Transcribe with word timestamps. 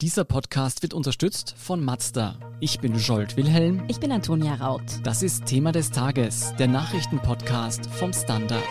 Dieser 0.00 0.24
Podcast 0.24 0.80
wird 0.80 0.94
unterstützt 0.94 1.54
von 1.58 1.84
Mazda. 1.84 2.38
Ich 2.58 2.80
bin 2.80 2.94
Jolt 2.94 3.36
Wilhelm. 3.36 3.84
Ich 3.88 4.00
bin 4.00 4.10
Antonia 4.10 4.54
Raut. 4.54 4.82
Das 5.02 5.22
ist 5.22 5.44
Thema 5.44 5.72
des 5.72 5.90
Tages, 5.90 6.54
der 6.58 6.68
Nachrichtenpodcast 6.68 7.84
vom 7.84 8.10
Standard. 8.14 8.64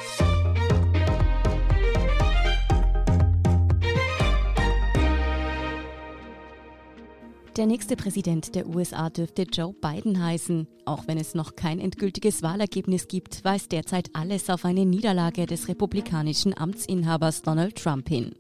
Der 7.58 7.68
nächste 7.68 7.96
Präsident 7.96 8.56
der 8.56 8.68
USA 8.68 9.12
dürfte 9.12 9.44
Joe 9.44 9.76
Biden 9.80 10.24
heißen. 10.24 10.68
Auch 10.86 11.04
wenn 11.06 11.20
es 11.20 11.36
noch 11.36 11.56
kein 11.56 11.80
endgültiges 11.80 12.42
Wahlergebnis 12.42 13.08
gibt, 13.08 13.46
weist 13.46 13.72
derzeit 13.72 14.10
alles 14.14 14.50
auf 14.50 14.66
eine 14.66 14.84
Niederlage 14.84 15.46
des 15.46 15.68
republikanischen 15.68 16.58
Amtsinhabers 16.58 17.44
Donald 17.44 17.76
Trump 17.76 18.10
hin 18.10 18.34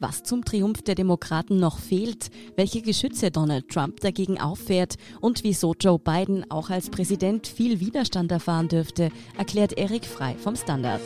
was 0.00 0.22
zum 0.22 0.44
Triumph 0.44 0.82
der 0.82 0.94
Demokraten 0.94 1.58
noch 1.58 1.78
fehlt, 1.78 2.30
welche 2.56 2.82
Geschütze 2.82 3.30
Donald 3.30 3.68
Trump 3.68 4.00
dagegen 4.00 4.40
auffährt 4.40 4.96
und 5.20 5.44
wieso 5.44 5.74
Joe 5.78 5.98
Biden 5.98 6.50
auch 6.50 6.70
als 6.70 6.90
Präsident 6.90 7.46
viel 7.46 7.80
Widerstand 7.80 8.32
erfahren 8.32 8.68
dürfte, 8.68 9.10
erklärt 9.38 9.78
Eric 9.78 10.06
Frei 10.06 10.34
vom 10.34 10.56
Standard. 10.56 11.02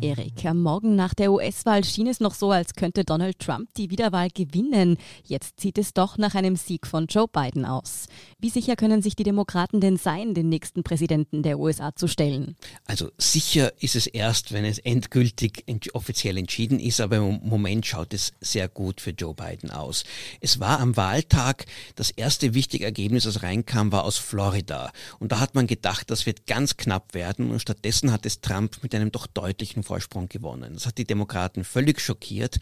Erik, 0.00 0.44
am 0.44 0.62
Morgen 0.62 0.94
nach 0.94 1.12
der 1.12 1.32
US-Wahl 1.32 1.82
schien 1.82 2.06
es 2.06 2.20
noch 2.20 2.34
so, 2.34 2.52
als 2.52 2.74
könnte 2.74 3.04
Donald 3.04 3.40
Trump 3.40 3.68
die 3.76 3.90
Wiederwahl 3.90 4.28
gewinnen. 4.30 4.96
Jetzt 5.24 5.60
sieht 5.60 5.76
es 5.76 5.92
doch 5.92 6.18
nach 6.18 6.36
einem 6.36 6.54
Sieg 6.54 6.86
von 6.86 7.06
Joe 7.06 7.26
Biden 7.26 7.64
aus. 7.64 8.06
Wie 8.38 8.50
sicher 8.50 8.76
können 8.76 9.02
sich 9.02 9.16
die 9.16 9.24
Demokraten 9.24 9.80
denn 9.80 9.96
sein, 9.96 10.34
den 10.34 10.48
nächsten 10.48 10.84
Präsidenten 10.84 11.42
der 11.42 11.58
USA 11.58 11.96
zu 11.96 12.06
stellen? 12.06 12.54
Also 12.84 13.10
sicher 13.18 13.72
ist 13.82 13.96
es 13.96 14.06
erst, 14.06 14.52
wenn 14.52 14.64
es 14.64 14.78
endgültig 14.78 15.64
offiziell 15.92 16.38
entschieden 16.38 16.78
ist, 16.78 17.00
aber 17.00 17.16
im 17.16 17.40
Moment 17.42 17.84
schaut 17.84 18.14
es 18.14 18.32
sehr 18.40 18.68
gut 18.68 19.00
für 19.00 19.10
Joe 19.10 19.34
Biden 19.34 19.70
aus. 19.70 20.04
Es 20.40 20.60
war 20.60 20.78
am 20.78 20.96
Wahltag 20.96 21.66
das 21.96 22.10
erste 22.10 22.54
wichtige 22.54 22.84
Ergebnis, 22.84 23.24
das 23.24 23.42
reinkam, 23.42 23.90
war 23.90 24.04
aus 24.04 24.16
Florida. 24.16 24.92
Und 25.18 25.32
da 25.32 25.40
hat 25.40 25.56
man 25.56 25.66
gedacht, 25.66 26.10
das 26.10 26.24
wird 26.24 26.46
ganz 26.46 26.76
knapp 26.76 27.14
werden 27.14 27.50
und 27.50 27.60
stattdessen 27.60 28.12
hat 28.12 28.26
es 28.26 28.40
Trump 28.40 28.80
mit 28.82 28.94
einem 28.94 29.10
doch 29.10 29.26
deutlichen 29.26 29.82
Vorsprung 29.88 30.28
gewonnen. 30.28 30.74
Das 30.74 30.86
hat 30.86 30.98
die 30.98 31.06
Demokraten 31.06 31.64
völlig 31.64 32.00
schockiert. 32.00 32.58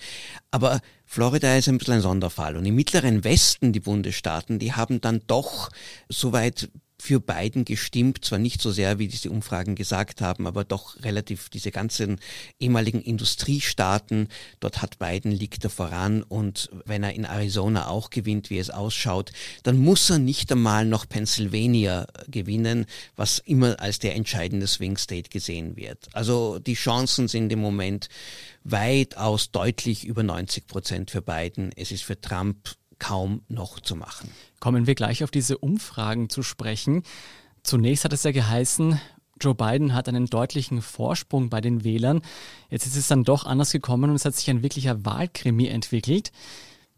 Aber 0.52 0.80
Florida 1.04 1.56
ist 1.56 1.68
ein 1.68 1.78
bisschen 1.78 1.94
ein 1.94 2.00
Sonderfall. 2.00 2.56
Und 2.56 2.64
im 2.64 2.76
mittleren 2.76 3.24
Westen, 3.24 3.72
die 3.72 3.80
Bundesstaaten, 3.80 4.60
die 4.60 4.72
haben 4.74 5.00
dann 5.00 5.22
doch 5.26 5.70
soweit 6.08 6.70
für 6.98 7.20
Biden 7.20 7.64
gestimmt, 7.64 8.24
zwar 8.24 8.38
nicht 8.38 8.60
so 8.60 8.70
sehr, 8.70 8.98
wie 8.98 9.08
diese 9.08 9.30
Umfragen 9.30 9.74
gesagt 9.74 10.20
haben, 10.20 10.46
aber 10.46 10.64
doch 10.64 11.02
relativ 11.02 11.48
diese 11.50 11.70
ganzen 11.70 12.20
ehemaligen 12.58 13.02
Industriestaaten, 13.02 14.28
dort 14.60 14.82
hat 14.82 14.98
Biden 14.98 15.30
liegt 15.30 15.64
er 15.64 15.70
voran 15.70 16.22
und 16.22 16.70
wenn 16.84 17.02
er 17.02 17.14
in 17.14 17.24
Arizona 17.24 17.88
auch 17.88 18.10
gewinnt, 18.10 18.50
wie 18.50 18.58
es 18.58 18.70
ausschaut, 18.70 19.32
dann 19.62 19.78
muss 19.78 20.08
er 20.10 20.18
nicht 20.18 20.50
einmal 20.50 20.86
noch 20.86 21.08
Pennsylvania 21.08 22.06
gewinnen, 22.28 22.86
was 23.14 23.38
immer 23.40 23.78
als 23.80 23.98
der 23.98 24.14
entscheidende 24.14 24.66
Swing 24.66 24.96
State 24.96 25.28
gesehen 25.30 25.76
wird. 25.76 26.08
Also 26.12 26.58
die 26.58 26.74
Chancen 26.74 27.28
sind 27.28 27.52
im 27.52 27.60
Moment 27.60 28.08
weitaus 28.64 29.50
deutlich 29.50 30.04
über 30.04 30.22
90 30.22 30.66
Prozent 30.66 31.10
für 31.10 31.22
Biden. 31.22 31.70
Es 31.76 31.92
ist 31.92 32.04
für 32.04 32.20
Trump 32.20 32.76
kaum 32.98 33.42
noch 33.48 33.80
zu 33.80 33.96
machen. 33.96 34.30
Kommen 34.60 34.86
wir 34.86 34.94
gleich 34.94 35.24
auf 35.24 35.30
diese 35.30 35.58
Umfragen 35.58 36.28
zu 36.28 36.42
sprechen. 36.42 37.02
Zunächst 37.62 38.04
hat 38.04 38.12
es 38.12 38.22
ja 38.22 38.32
geheißen, 38.32 39.00
Joe 39.40 39.54
Biden 39.54 39.94
hat 39.94 40.08
einen 40.08 40.26
deutlichen 40.26 40.80
Vorsprung 40.80 41.50
bei 41.50 41.60
den 41.60 41.84
Wählern. 41.84 42.22
Jetzt 42.70 42.86
ist 42.86 42.96
es 42.96 43.08
dann 43.08 43.24
doch 43.24 43.44
anders 43.44 43.72
gekommen 43.72 44.10
und 44.10 44.16
es 44.16 44.24
hat 44.24 44.34
sich 44.34 44.48
ein 44.48 44.62
wirklicher 44.62 45.04
Wahlkrimi 45.04 45.66
entwickelt. 45.66 46.32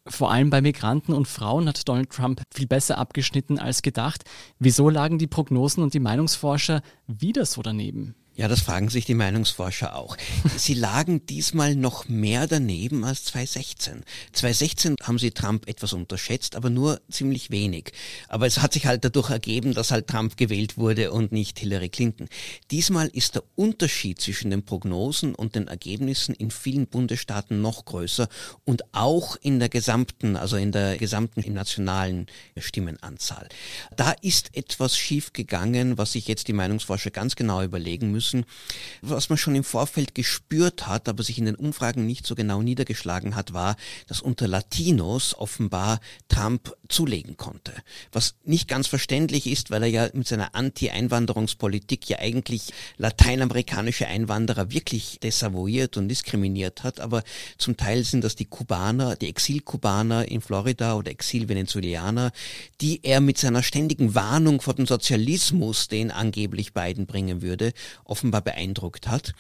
Vor 0.07 0.31
allem 0.31 0.49
bei 0.49 0.63
Migranten 0.63 1.13
und 1.13 1.29
Frauen 1.29 1.69
hat 1.69 1.87
Donald 1.89 2.11
Trump 2.11 2.43
viel 2.55 2.67
besser 2.67 2.97
abgeschnitten 2.97 3.59
als 3.59 3.83
gedacht. 3.83 4.25
Wieso 4.59 4.89
lagen 4.89 5.19
die 5.19 5.27
Prognosen 5.27 5.83
und 5.83 5.95
die 5.95 6.01
Meinungsforscher 6.01 6.83
wieder 7.07 7.45
so 7.45 7.61
daneben? 7.63 8.15
Ja, 8.39 8.47
das 8.47 8.61
fragen 8.61 8.89
sich 8.89 9.05
die 9.05 9.15
Meinungsforscher 9.17 9.97
auch. 9.97 10.17
Sie 10.57 10.75
lagen 10.75 11.27
diesmal 11.27 11.75
noch 11.75 12.09
mehr 12.09 12.47
daneben 12.47 13.03
als 13.03 13.25
2016. 13.25 14.05
2016 14.33 14.95
haben 15.03 15.19
sie 15.19 15.33
Trump 15.33 15.67
etwas 15.67 15.93
unterschätzt, 15.93 16.55
aber 16.55 16.71
nur 16.71 17.01
ziemlich 17.11 17.51
wenig. 17.51 17.91
Aber 18.29 18.47
es 18.47 18.61
hat 18.61 18.75
sich 18.75 18.87
halt 18.87 19.05
dadurch 19.05 19.31
ergeben, 19.31 19.75
dass 19.75 19.91
halt 19.91 20.07
Trump 20.07 20.37
gewählt 20.37 20.79
wurde 20.79 21.11
und 21.11 21.33
nicht 21.33 21.59
Hillary 21.59 21.89
Clinton. 21.89 22.29
Diesmal 22.71 23.09
ist 23.09 23.35
der 23.35 23.43
Unterschied 23.57 24.21
zwischen 24.21 24.53
den 24.53 24.65
Prognosen 24.65 25.35
und 25.35 25.57
den 25.57 25.67
Ergebnissen 25.67 26.33
in 26.33 26.53
vielen 26.53 26.87
Bundesstaaten 26.87 27.61
noch 27.61 27.87
größer 27.87 28.29
und 28.65 28.85
auch 28.95 29.35
in 29.35 29.59
der 29.59 29.69
gesamten, 29.69 30.37
also 30.37 30.57
in 30.57 30.71
der 30.71 30.97
gesamten 30.97 31.41
nationalen 31.53 32.27
Stimmenanzahl. 32.57 33.49
Da 33.97 34.13
ist 34.23 34.57
etwas 34.57 34.97
schief 34.97 35.33
gegangen, 35.33 35.99
was 35.99 36.13
sich 36.13 36.29
jetzt 36.29 36.47
die 36.47 36.53
Meinungsforscher 36.53 37.11
ganz 37.11 37.35
genau 37.35 37.65
überlegen 37.65 38.13
müssen 38.13 38.28
müssen, 38.29 38.45
was 39.03 39.29
man 39.29 39.39
schon 39.39 39.55
im 39.55 39.65
Vorfeld 39.65 40.15
gespürt 40.15 40.87
hat, 40.87 41.09
aber 41.09 41.23
sich 41.23 41.39
in 41.39 41.47
den 41.47 41.55
Umfragen 41.55 42.07
nicht 42.07 42.27
so 42.27 42.35
genau 42.35 42.63
niedergeschlagen 42.63 43.35
hat, 43.35 43.53
war, 43.53 43.77
dass 44.07 44.21
unter 44.21 44.49
Latinos 44.49 45.35
offenbar 45.35 46.01
Trump 46.29 46.75
zulegen 46.89 47.37
konnte. 47.37 47.73
Was 48.13 48.35
nicht 48.45 48.69
ganz 48.69 48.87
verständlich 48.87 49.47
ist, 49.47 49.71
weil 49.71 49.83
er 49.83 49.89
ja 49.89 50.09
mit 50.13 50.29
seiner 50.29 50.55
Anti-Einwanderungspolitik 50.55 52.09
ja 52.09 52.19
eigentlich 52.19 52.73
lateinamerikanische 52.97 54.07
Einwanderer 54.07 54.71
wirklich 54.71 55.19
desavouiert 55.23 55.97
und 55.97 56.09
diskriminiert 56.09 56.85
hat, 56.85 57.01
aber 57.01 57.23
zum 57.57 57.77
Teil 57.77 58.05
sind 58.05 58.25
das 58.25 58.37
die 58.37 58.47
Kubaner, 58.47 59.17
die 59.17 59.29
Exilkubaner 59.29 60.29
in 60.29 60.41
Florida 60.41 60.95
oder 60.95 61.11
Exil-Venezuelaner, 61.11 62.33
die 62.81 63.01
er 63.03 63.21
mit 63.21 63.39
seiner 63.39 63.63
ständigen 63.63 64.15
Warnung 64.15 64.61
vor 64.61 64.75
dem 64.75 64.87
Sozialismus, 64.87 65.89
den 65.89 66.11
angeblich 66.11 66.73
Biden 66.73 67.07
bringen 67.07 67.43
würde, 67.43 67.73
offenbar 68.19 68.43
beeindruckt 68.43 69.07
hat. 69.07 69.33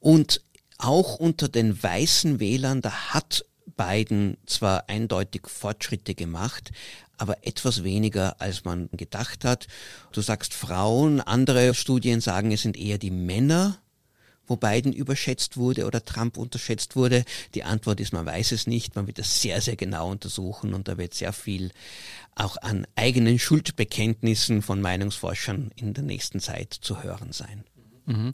Und 0.00 0.40
auch 0.78 1.16
unter 1.16 1.48
den 1.48 1.82
weißen 1.82 2.38
Wählern, 2.40 2.80
da 2.80 2.90
hat 3.12 3.44
Biden 3.76 4.36
zwar 4.46 4.88
eindeutig 4.88 5.42
Fortschritte 5.48 6.14
gemacht, 6.14 6.70
aber 7.16 7.44
etwas 7.46 7.82
weniger, 7.82 8.40
als 8.40 8.64
man 8.64 8.88
gedacht 8.92 9.44
hat. 9.44 9.66
Du 10.12 10.20
sagst 10.20 10.54
Frauen, 10.54 11.20
andere 11.20 11.74
Studien 11.74 12.20
sagen, 12.20 12.52
es 12.52 12.62
sind 12.62 12.76
eher 12.76 12.98
die 12.98 13.10
Männer, 13.10 13.78
wo 14.46 14.56
Biden 14.56 14.92
überschätzt 14.92 15.56
wurde 15.56 15.86
oder 15.86 16.04
Trump 16.04 16.36
unterschätzt 16.36 16.96
wurde. 16.96 17.24
Die 17.54 17.64
Antwort 17.64 17.98
ist, 18.00 18.12
man 18.12 18.26
weiß 18.26 18.52
es 18.52 18.66
nicht. 18.66 18.94
Man 18.94 19.06
wird 19.06 19.18
das 19.18 19.40
sehr, 19.40 19.60
sehr 19.60 19.76
genau 19.76 20.10
untersuchen 20.10 20.74
und 20.74 20.86
da 20.86 20.98
wird 20.98 21.14
sehr 21.14 21.32
viel 21.32 21.70
auch 22.34 22.56
an 22.58 22.86
eigenen 22.94 23.38
Schuldbekenntnissen 23.38 24.60
von 24.60 24.80
Meinungsforschern 24.80 25.70
in 25.76 25.94
der 25.94 26.04
nächsten 26.04 26.40
Zeit 26.40 26.74
zu 26.74 27.02
hören 27.02 27.32
sein. 27.32 27.64
Mhm. 28.06 28.32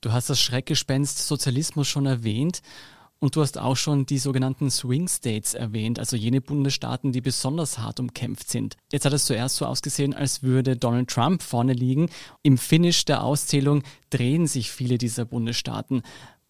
Du 0.00 0.12
hast 0.12 0.28
das 0.28 0.40
Schreckgespenst 0.40 1.26
Sozialismus 1.26 1.88
schon 1.88 2.06
erwähnt 2.06 2.60
und 3.24 3.36
du 3.36 3.40
hast 3.40 3.56
auch 3.56 3.76
schon 3.76 4.04
die 4.04 4.18
sogenannten 4.18 4.70
Swing 4.70 5.08
States 5.08 5.54
erwähnt, 5.54 5.98
also 5.98 6.14
jene 6.14 6.42
Bundesstaaten, 6.42 7.10
die 7.10 7.22
besonders 7.22 7.78
hart 7.78 7.98
umkämpft 7.98 8.50
sind. 8.50 8.76
Jetzt 8.92 9.06
hat 9.06 9.14
es 9.14 9.24
zuerst 9.24 9.56
so 9.56 9.64
ausgesehen, 9.64 10.12
als 10.12 10.42
würde 10.42 10.76
Donald 10.76 11.08
Trump 11.08 11.42
vorne 11.42 11.72
liegen. 11.72 12.10
Im 12.42 12.58
Finish 12.58 13.06
der 13.06 13.24
Auszählung 13.24 13.82
drehen 14.10 14.46
sich 14.46 14.70
viele 14.70 14.98
dieser 14.98 15.24
Bundesstaaten. 15.24 16.02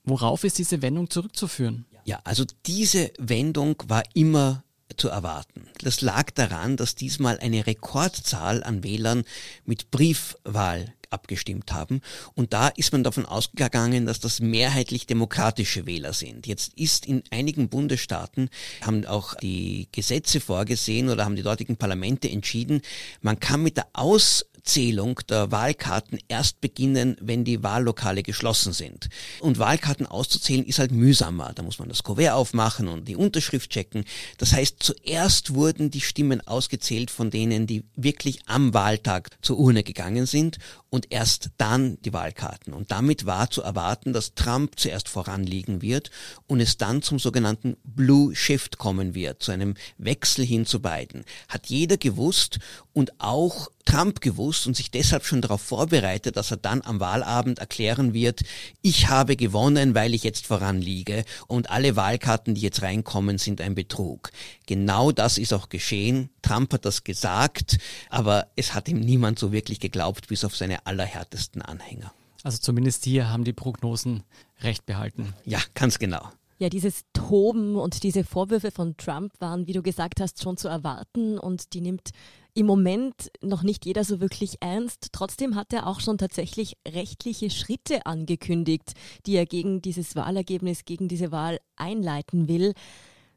Worauf 0.02 0.42
ist 0.42 0.58
diese 0.58 0.82
Wendung 0.82 1.08
zurückzuführen? 1.10 1.86
Ja, 2.04 2.18
also 2.24 2.44
diese 2.66 3.12
Wendung 3.18 3.76
war 3.86 4.02
immer 4.14 4.64
zu 4.96 5.08
erwarten. 5.08 5.68
Das 5.80 6.00
lag 6.00 6.30
daran, 6.32 6.76
dass 6.76 6.94
diesmal 6.94 7.38
eine 7.38 7.66
Rekordzahl 7.66 8.64
an 8.64 8.82
Wählern 8.82 9.22
mit 9.64 9.90
Briefwahl 9.90 10.92
abgestimmt 11.14 11.72
haben. 11.72 12.02
Und 12.34 12.52
da 12.52 12.68
ist 12.68 12.92
man 12.92 13.04
davon 13.04 13.24
ausgegangen, 13.24 14.04
dass 14.04 14.20
das 14.20 14.40
mehrheitlich 14.40 15.06
demokratische 15.06 15.86
Wähler 15.86 16.12
sind. 16.12 16.46
Jetzt 16.46 16.74
ist 16.74 17.06
in 17.06 17.22
einigen 17.30 17.68
Bundesstaaten, 17.68 18.50
haben 18.82 19.06
auch 19.06 19.34
die 19.36 19.88
Gesetze 19.92 20.40
vorgesehen 20.40 21.08
oder 21.08 21.24
haben 21.24 21.36
die 21.36 21.42
dortigen 21.42 21.76
Parlamente 21.76 22.28
entschieden, 22.28 22.82
man 23.22 23.40
kann 23.40 23.62
mit 23.62 23.76
der 23.76 23.86
Aus 23.94 24.44
Auszählung 24.64 25.20
der 25.28 25.50
Wahlkarten 25.50 26.18
erst 26.28 26.62
beginnen, 26.62 27.18
wenn 27.20 27.44
die 27.44 27.62
Wahllokale 27.62 28.22
geschlossen 28.22 28.72
sind. 28.72 29.10
Und 29.40 29.58
Wahlkarten 29.58 30.06
auszuzählen 30.06 30.64
ist 30.64 30.78
halt 30.78 30.90
mühsamer. 30.90 31.52
Da 31.54 31.62
muss 31.62 31.78
man 31.78 31.90
das 31.90 32.02
Kuvert 32.02 32.32
aufmachen 32.32 32.88
und 32.88 33.06
die 33.06 33.14
Unterschrift 33.14 33.70
checken. 33.70 34.04
Das 34.38 34.54
heißt, 34.54 34.76
zuerst 34.78 35.54
wurden 35.54 35.90
die 35.90 36.00
Stimmen 36.00 36.40
ausgezählt 36.46 37.10
von 37.10 37.30
denen, 37.30 37.66
die 37.66 37.84
wirklich 37.94 38.38
am 38.46 38.72
Wahltag 38.72 39.30
zur 39.42 39.58
Urne 39.58 39.82
gegangen 39.82 40.24
sind. 40.24 40.58
Und 40.88 41.03
und 41.04 41.12
erst 41.12 41.50
dann 41.58 41.98
die 42.02 42.12
Wahlkarten. 42.12 42.72
Und 42.72 42.90
damit 42.90 43.26
war 43.26 43.50
zu 43.50 43.62
erwarten, 43.62 44.12
dass 44.12 44.34
Trump 44.34 44.78
zuerst 44.78 45.08
voranliegen 45.08 45.82
wird 45.82 46.10
und 46.46 46.60
es 46.60 46.76
dann 46.78 47.02
zum 47.02 47.18
sogenannten 47.18 47.76
Blue 47.84 48.34
Shift 48.34 48.78
kommen 48.78 49.14
wird, 49.14 49.42
zu 49.42 49.52
einem 49.52 49.74
Wechsel 49.98 50.44
hin 50.44 50.66
zu 50.66 50.80
beiden. 50.80 51.24
Hat 51.48 51.66
jeder 51.66 51.96
gewusst 51.96 52.58
und 52.92 53.12
auch 53.18 53.68
Trump 53.84 54.20
gewusst 54.20 54.66
und 54.66 54.76
sich 54.76 54.90
deshalb 54.90 55.26
schon 55.26 55.42
darauf 55.42 55.60
vorbereitet, 55.60 56.36
dass 56.36 56.50
er 56.50 56.56
dann 56.56 56.80
am 56.82 57.00
Wahlabend 57.00 57.58
erklären 57.58 58.14
wird, 58.14 58.40
ich 58.80 59.08
habe 59.08 59.36
gewonnen, 59.36 59.94
weil 59.94 60.14
ich 60.14 60.22
jetzt 60.22 60.46
voranliege 60.46 61.24
und 61.46 61.70
alle 61.70 61.96
Wahlkarten, 61.96 62.54
die 62.54 62.62
jetzt 62.62 62.82
reinkommen, 62.82 63.36
sind 63.36 63.60
ein 63.60 63.74
Betrug. 63.74 64.30
Genau 64.66 65.12
das 65.12 65.38
ist 65.38 65.52
auch 65.52 65.68
geschehen. 65.68 66.30
Trump 66.42 66.72
hat 66.72 66.84
das 66.84 67.04
gesagt, 67.04 67.78
aber 68.08 68.46
es 68.56 68.74
hat 68.74 68.88
ihm 68.88 69.00
niemand 69.00 69.38
so 69.38 69.52
wirklich 69.52 69.80
geglaubt, 69.80 70.28
bis 70.28 70.44
auf 70.44 70.56
seine 70.56 70.86
allerhärtesten 70.86 71.62
Anhänger. 71.62 72.12
Also 72.42 72.58
zumindest 72.58 73.04
hier 73.04 73.30
haben 73.30 73.44
die 73.44 73.52
Prognosen 73.52 74.22
recht 74.60 74.86
behalten. 74.86 75.34
Ja, 75.44 75.58
ganz 75.74 75.98
genau. 75.98 76.28
Ja, 76.58 76.68
dieses 76.68 77.04
Toben 77.12 77.76
und 77.76 78.04
diese 78.04 78.22
Vorwürfe 78.22 78.70
von 78.70 78.96
Trump 78.96 79.32
waren, 79.40 79.66
wie 79.66 79.72
du 79.72 79.82
gesagt 79.82 80.20
hast, 80.20 80.42
schon 80.42 80.56
zu 80.56 80.68
erwarten 80.68 81.38
und 81.38 81.74
die 81.74 81.80
nimmt 81.80 82.10
im 82.54 82.66
Moment 82.66 83.32
noch 83.42 83.64
nicht 83.64 83.84
jeder 83.84 84.04
so 84.04 84.20
wirklich 84.20 84.58
ernst. 84.60 85.08
Trotzdem 85.10 85.56
hat 85.56 85.72
er 85.72 85.88
auch 85.88 85.98
schon 85.98 86.18
tatsächlich 86.18 86.76
rechtliche 86.86 87.50
Schritte 87.50 88.06
angekündigt, 88.06 88.92
die 89.26 89.34
er 89.34 89.46
gegen 89.46 89.82
dieses 89.82 90.14
Wahlergebnis, 90.14 90.84
gegen 90.84 91.08
diese 91.08 91.32
Wahl 91.32 91.58
einleiten 91.74 92.46
will. 92.46 92.74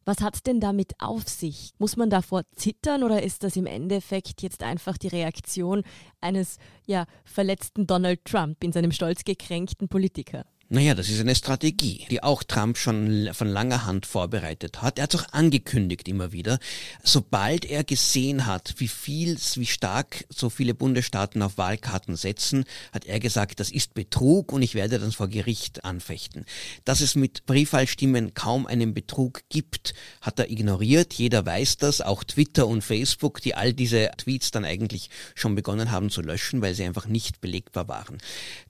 Was 0.07 0.21
hat 0.21 0.36
es 0.36 0.44
denn 0.44 0.62
damit 0.62 0.94
auf 1.00 1.27
sich? 1.27 1.74
Muss 1.80 1.98
man 1.98 2.09
davor 2.09 2.44
zittern 2.56 3.04
oder 3.04 3.24
ist 3.24 3.44
das 3.44 3.57
im 3.57 3.65
Endeffekt 3.65 4.42
jetzt 4.42 4.63
einfach 4.63 4.98
die 4.98 5.09
Reaktion 5.09 5.83
eines 6.21 6.59
ja, 6.86 7.07
verletzten 7.25 7.88
Donald 7.88 8.24
Trump 8.24 8.63
in 8.63 8.71
seinem 8.71 8.94
stolz 8.94 9.25
gekränkten 9.25 9.89
Politiker? 9.89 10.45
Naja, 10.69 10.95
das 10.95 11.07
ist 11.07 11.21
eine 11.21 11.33
Strategie, 11.33 12.05
die 12.11 12.21
auch 12.21 12.43
Trump 12.43 12.77
schon 12.77 13.29
von 13.31 13.47
langer 13.47 13.85
Hand 13.85 14.05
vorbereitet 14.05 14.81
hat. 14.81 14.99
Er 14.99 15.03
hat 15.03 15.13
es 15.13 15.21
auch 15.21 15.31
angekündigt 15.31 16.09
immer 16.09 16.33
wieder. 16.33 16.59
Sobald 17.01 17.63
er 17.63 17.85
gesehen 17.85 18.45
hat, 18.45 18.73
wie 18.75 18.89
viel, 18.89 19.37
wie 19.55 19.65
stark 19.65 20.25
so 20.27 20.49
viele 20.49 20.73
Bundesstaaten 20.73 21.41
auf 21.41 21.57
Wahlkarten 21.57 22.17
setzen, 22.17 22.65
hat 22.91 23.05
er 23.05 23.21
gesagt, 23.21 23.61
das 23.61 23.71
ist 23.71 23.93
Betrug 23.93 24.51
und 24.51 24.61
ich 24.61 24.75
werde 24.75 24.99
das 24.99 25.15
vor 25.15 25.29
Gericht 25.29 25.85
anfechten. 25.85 26.43
Dass 26.83 26.99
es 26.99 27.15
mit 27.15 27.45
Briefwahlstimmen 27.45 28.33
kaum 28.33 28.67
einen 28.67 28.93
Betrug 28.93 29.43
gibt, 29.47 29.93
hat 30.19 30.37
er 30.37 30.51
ignoriert. 30.51 31.13
Jeder 31.13 31.45
weiß 31.45 31.77
das, 31.77 32.01
auch 32.01 32.25
Twitter 32.25 32.67
und 32.67 32.83
Facebook, 32.83 33.41
die 33.41 33.55
all 33.55 33.71
diese 33.71 34.11
Tweets 34.17 34.51
dann 34.51 34.65
eigentlich 34.65 35.11
schon 35.33 35.55
begonnen 35.55 35.91
haben 35.91 36.09
zu 36.09 36.21
löschen, 36.21 36.61
weil 36.61 36.73
sie 36.73 36.83
einfach 36.83 37.05
nicht 37.05 37.39
belegbar 37.39 37.87
waren. 37.87 38.17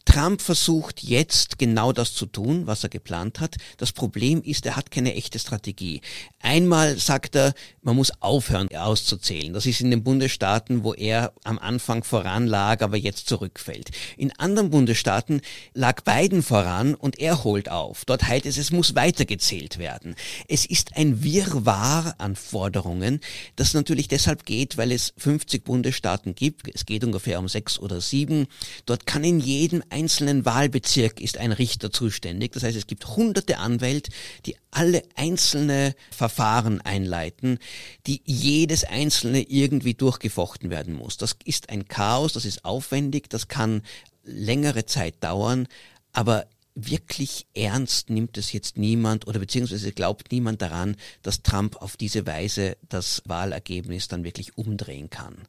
Trump 0.05 0.41
versucht 0.41 1.03
jetzt 1.03 1.57
genau 1.57 1.86
das 1.93 2.13
zu 2.13 2.25
tun, 2.25 2.67
was 2.67 2.83
er 2.83 2.89
geplant 2.89 3.39
hat. 3.39 3.55
Das 3.77 3.91
Problem 3.91 4.41
ist, 4.41 4.65
er 4.65 4.75
hat 4.75 4.91
keine 4.91 5.15
echte 5.15 5.39
Strategie. 5.39 6.01
Einmal 6.41 6.97
sagt 6.97 7.35
er, 7.35 7.53
man 7.81 7.95
muss 7.95 8.11
aufhören 8.21 8.67
auszuzählen. 8.75 9.53
Das 9.53 9.65
ist 9.65 9.81
in 9.81 9.91
den 9.91 10.03
Bundesstaaten, 10.03 10.83
wo 10.83 10.93
er 10.93 11.33
am 11.43 11.59
Anfang 11.59 12.03
voran 12.03 12.47
lag, 12.47 12.81
aber 12.81 12.97
jetzt 12.97 13.27
zurückfällt. 13.27 13.91
In 14.17 14.31
anderen 14.39 14.69
Bundesstaaten 14.69 15.41
lag 15.73 16.01
Biden 16.03 16.43
voran 16.43 16.95
und 16.95 17.19
er 17.19 17.43
holt 17.43 17.69
auf. 17.69 18.05
Dort 18.05 18.23
heißt 18.23 18.45
es, 18.45 18.57
es 18.57 18.71
muss 18.71 18.95
weitergezählt 18.95 19.77
werden. 19.77 20.15
Es 20.47 20.65
ist 20.65 20.97
ein 20.97 21.23
Wirrwarr 21.23 22.15
an 22.17 22.35
Forderungen, 22.35 23.19
das 23.55 23.73
natürlich 23.73 24.07
deshalb 24.07 24.45
geht, 24.45 24.77
weil 24.77 24.91
es 24.91 25.13
50 25.17 25.63
Bundesstaaten 25.63 26.35
gibt. 26.35 26.67
Es 26.73 26.85
geht 26.85 27.03
ungefähr 27.03 27.39
um 27.39 27.47
sechs 27.47 27.79
oder 27.79 28.01
sieben. 28.01 28.47
Dort 28.85 29.05
kann 29.05 29.23
in 29.23 29.39
jedem 29.39 29.83
einzelnen 29.89 30.45
Wahlbezirk 30.45 31.21
ist 31.21 31.37
ein 31.37 31.51
Richter 31.51 31.76
zuständig. 31.79 32.51
Das 32.53 32.63
heißt, 32.63 32.77
es 32.77 32.87
gibt 32.87 33.07
hunderte 33.15 33.57
Anwälte, 33.57 34.11
die 34.45 34.55
alle 34.71 35.03
einzelne 35.15 35.95
Verfahren 36.11 36.81
einleiten, 36.81 37.59
die 38.05 38.21
jedes 38.25 38.83
einzelne 38.83 39.41
irgendwie 39.41 39.93
durchgefochten 39.93 40.69
werden 40.69 40.93
muss. 40.93 41.17
Das 41.17 41.35
ist 41.45 41.69
ein 41.69 41.87
Chaos, 41.87 42.33
das 42.33 42.45
ist 42.45 42.65
aufwendig, 42.65 43.29
das 43.29 43.47
kann 43.47 43.81
längere 44.23 44.85
Zeit 44.85 45.23
dauern, 45.23 45.67
aber 46.11 46.47
wirklich 46.75 47.47
ernst 47.55 48.11
nimmt 48.11 48.37
es 48.37 48.53
jetzt 48.53 48.77
niemand 48.77 49.25
oder 49.27 49.39
beziehungsweise 49.39 49.91
glaubt 49.91 50.31
niemand 50.31 50.61
daran, 50.61 50.95
dass 51.23 51.41
Trump 51.41 51.81
auf 51.81 51.97
diese 51.97 52.27
Weise 52.27 52.77
das 52.87 53.23
Wahlergebnis 53.25 54.07
dann 54.07 54.23
wirklich 54.23 54.57
umdrehen 54.57 55.09
kann. 55.09 55.47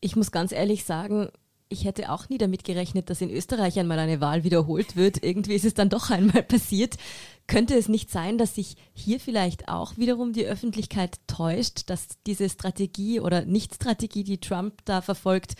Ich 0.00 0.14
muss 0.14 0.30
ganz 0.30 0.52
ehrlich 0.52 0.84
sagen, 0.84 1.30
ich 1.70 1.84
hätte 1.84 2.10
auch 2.10 2.28
nie 2.28 2.38
damit 2.38 2.64
gerechnet, 2.64 3.10
dass 3.10 3.20
in 3.20 3.30
Österreich 3.30 3.78
einmal 3.78 3.98
eine 3.98 4.20
Wahl 4.20 4.44
wiederholt 4.44 4.96
wird. 4.96 5.22
Irgendwie 5.22 5.54
ist 5.54 5.64
es 5.64 5.74
dann 5.74 5.90
doch 5.90 6.10
einmal 6.10 6.42
passiert. 6.42 6.96
Könnte 7.46 7.76
es 7.76 7.88
nicht 7.88 8.10
sein, 8.10 8.38
dass 8.38 8.54
sich 8.54 8.76
hier 8.92 9.20
vielleicht 9.20 9.68
auch 9.68 9.96
wiederum 9.96 10.32
die 10.32 10.44
Öffentlichkeit 10.44 11.18
täuscht, 11.26 11.88
dass 11.88 12.08
diese 12.26 12.48
Strategie 12.48 13.20
oder 13.20 13.44
Nicht-Strategie, 13.44 14.24
die 14.24 14.38
Trump 14.38 14.84
da 14.84 15.00
verfolgt, 15.00 15.54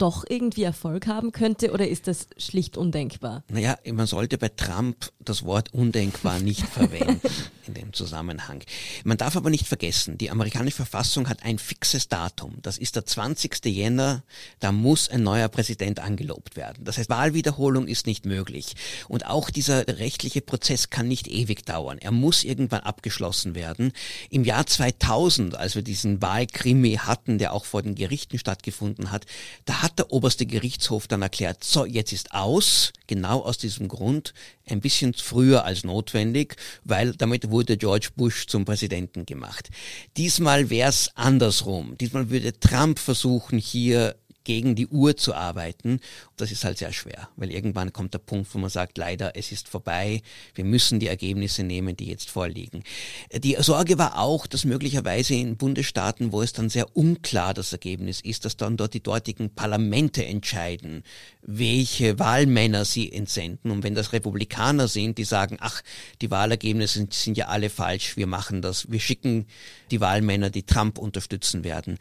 doch 0.00 0.24
irgendwie 0.28 0.62
Erfolg 0.62 1.06
haben 1.06 1.32
könnte 1.32 1.72
oder 1.72 1.86
ist 1.86 2.06
das 2.06 2.28
schlicht 2.36 2.76
undenkbar? 2.76 3.44
Naja, 3.48 3.76
man 3.92 4.06
sollte 4.06 4.38
bei 4.38 4.48
Trump 4.48 5.12
das 5.18 5.44
Wort 5.44 5.72
undenkbar 5.74 6.38
nicht 6.40 6.66
verwenden 6.66 7.20
in 7.66 7.74
dem 7.74 7.92
Zusammenhang. 7.92 8.62
Man 9.04 9.16
darf 9.16 9.36
aber 9.36 9.50
nicht 9.50 9.66
vergessen, 9.66 10.18
die 10.18 10.30
amerikanische 10.30 10.76
Verfassung 10.76 11.28
hat 11.28 11.44
ein 11.44 11.58
fixes 11.58 12.08
Datum. 12.08 12.58
Das 12.62 12.78
ist 12.78 12.96
der 12.96 13.06
20. 13.06 13.64
Jänner. 13.66 14.22
Da 14.58 14.72
muss 14.72 15.08
ein 15.08 15.22
neuer 15.22 15.48
Präsident 15.48 16.00
angelobt 16.00 16.56
werden. 16.56 16.84
Das 16.84 16.98
heißt, 16.98 17.10
Wahlwiederholung 17.10 17.86
ist 17.86 18.06
nicht 18.06 18.26
möglich. 18.26 18.74
Und 19.08 19.26
auch 19.26 19.50
dieser 19.50 19.86
rechtliche 19.86 20.40
Prozess 20.40 20.90
kann 20.90 21.08
nicht 21.08 21.28
ewig 21.28 21.64
dauern. 21.64 21.98
Er 21.98 22.10
muss 22.10 22.44
irgendwann 22.44 22.80
abgeschlossen 22.80 23.54
werden. 23.54 23.92
Im 24.30 24.44
Jahr 24.44 24.66
2000, 24.66 25.54
als 25.56 25.74
wir 25.74 25.82
diesen 25.82 26.22
Wahlkrimi 26.22 26.96
hatten, 26.96 27.38
der 27.38 27.52
auch 27.52 27.64
vor 27.64 27.82
den 27.82 27.94
Gerichten 27.94 28.38
stattgefunden 28.38 29.12
hat, 29.12 29.26
da 29.64 29.82
hat 29.82 29.89
hat 29.90 29.98
der 29.98 30.12
oberste 30.12 30.46
Gerichtshof 30.46 31.08
dann 31.08 31.22
erklärt, 31.22 31.64
so, 31.64 31.84
jetzt 31.84 32.12
ist 32.12 32.32
aus, 32.32 32.92
genau 33.06 33.40
aus 33.40 33.58
diesem 33.58 33.88
Grund, 33.88 34.32
ein 34.66 34.80
bisschen 34.80 35.14
früher 35.14 35.64
als 35.64 35.84
notwendig, 35.84 36.56
weil 36.84 37.12
damit 37.12 37.50
wurde 37.50 37.76
George 37.76 38.10
Bush 38.14 38.46
zum 38.46 38.64
Präsidenten 38.64 39.26
gemacht. 39.26 39.68
Diesmal 40.16 40.70
wäre 40.70 40.88
es 40.88 41.10
andersrum. 41.16 41.96
Diesmal 41.98 42.30
würde 42.30 42.58
Trump 42.58 42.98
versuchen, 42.98 43.58
hier 43.58 44.14
gegen 44.44 44.74
die 44.74 44.86
Uhr 44.86 45.16
zu 45.16 45.34
arbeiten. 45.34 46.00
Das 46.36 46.50
ist 46.50 46.64
halt 46.64 46.78
sehr 46.78 46.92
schwer, 46.92 47.28
weil 47.36 47.50
irgendwann 47.50 47.92
kommt 47.92 48.14
der 48.14 48.18
Punkt, 48.18 48.52
wo 48.54 48.58
man 48.58 48.70
sagt, 48.70 48.98
leider, 48.98 49.36
es 49.36 49.52
ist 49.52 49.68
vorbei, 49.68 50.22
wir 50.54 50.64
müssen 50.64 51.00
die 51.00 51.08
Ergebnisse 51.08 51.62
nehmen, 51.62 51.96
die 51.96 52.06
jetzt 52.06 52.30
vorliegen. 52.30 52.82
Die 53.36 53.56
Sorge 53.60 53.98
war 53.98 54.18
auch, 54.18 54.46
dass 54.46 54.64
möglicherweise 54.64 55.34
in 55.34 55.56
Bundesstaaten, 55.56 56.32
wo 56.32 56.42
es 56.42 56.52
dann 56.52 56.70
sehr 56.70 56.96
unklar 56.96 57.54
das 57.54 57.72
Ergebnis 57.72 58.20
ist, 58.20 58.44
dass 58.44 58.56
dann 58.56 58.76
dort 58.76 58.94
die 58.94 59.02
dortigen 59.02 59.54
Parlamente 59.54 60.24
entscheiden, 60.24 61.04
welche 61.42 62.18
Wahlmänner 62.18 62.84
sie 62.84 63.12
entsenden. 63.12 63.70
Und 63.70 63.82
wenn 63.82 63.94
das 63.94 64.12
Republikaner 64.12 64.88
sind, 64.88 65.18
die 65.18 65.24
sagen, 65.24 65.58
ach, 65.60 65.82
die 66.20 66.30
Wahlergebnisse 66.30 66.98
sind, 66.98 67.14
sind 67.14 67.36
ja 67.36 67.48
alle 67.48 67.70
falsch, 67.70 68.16
wir 68.16 68.26
machen 68.26 68.62
das, 68.62 68.90
wir 68.90 69.00
schicken 69.00 69.46
die 69.90 70.00
Wahlmänner, 70.00 70.50
die 70.50 70.62
Trump 70.62 70.98
unterstützen 70.98 71.64
werden, 71.64 71.98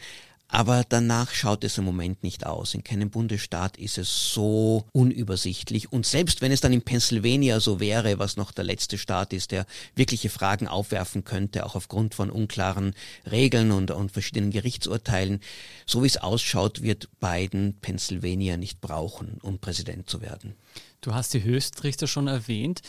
aber 0.51 0.84
danach 0.89 1.32
schaut 1.32 1.63
es 1.63 1.77
im 1.77 1.86
Moment 1.86 2.24
nicht 2.24 2.46
aus. 2.46 2.74
In 2.74 2.84
keinem 2.84 3.12
Bundesstaat 3.12 3.77
ist 3.77 4.00
es 4.00 4.34
so 4.34 4.86
unübersichtlich. 4.91 5.91
Und 5.94 6.08
selbst 6.08 6.41
wenn 6.41 6.51
es 6.51 6.60
dann 6.60 6.74
in 6.74 6.82
Pennsylvania 6.82 7.60
so 7.60 7.79
wäre, 7.79 8.18
was 8.18 8.36
noch 8.36 8.51
der 8.51 8.65
letzte 8.65 8.98
Staat 8.98 9.32
ist, 9.32 9.51
der 9.51 9.68
wirkliche 9.96 10.29
Fragen 10.29 10.68
aufwerfen 10.68 11.24
könnte, 11.24 11.68
auch 11.68 11.75
aufgrund 11.75 12.15
von 12.15 12.32
unklaren 12.32 12.96
Regeln 13.29 13.72
und, 13.72 13.91
und 13.91 14.12
verschiedenen 14.12 14.50
Gerichtsurteilen, 14.50 15.39
so 15.86 16.01
wie 16.01 16.08
es 16.08 16.18
ausschaut, 16.18 16.82
wird 16.82 17.10
Biden 17.20 17.77
Pennsylvania 17.79 18.58
nicht 18.58 18.82
brauchen, 18.82 19.38
um 19.44 19.60
Präsident 19.60 20.10
zu 20.10 20.20
werden. 20.20 20.56
Du 21.01 21.13
hast 21.13 21.34
die 21.36 21.44
Höchstrichter 21.44 22.08
schon 22.08 22.27
erwähnt. 22.27 22.82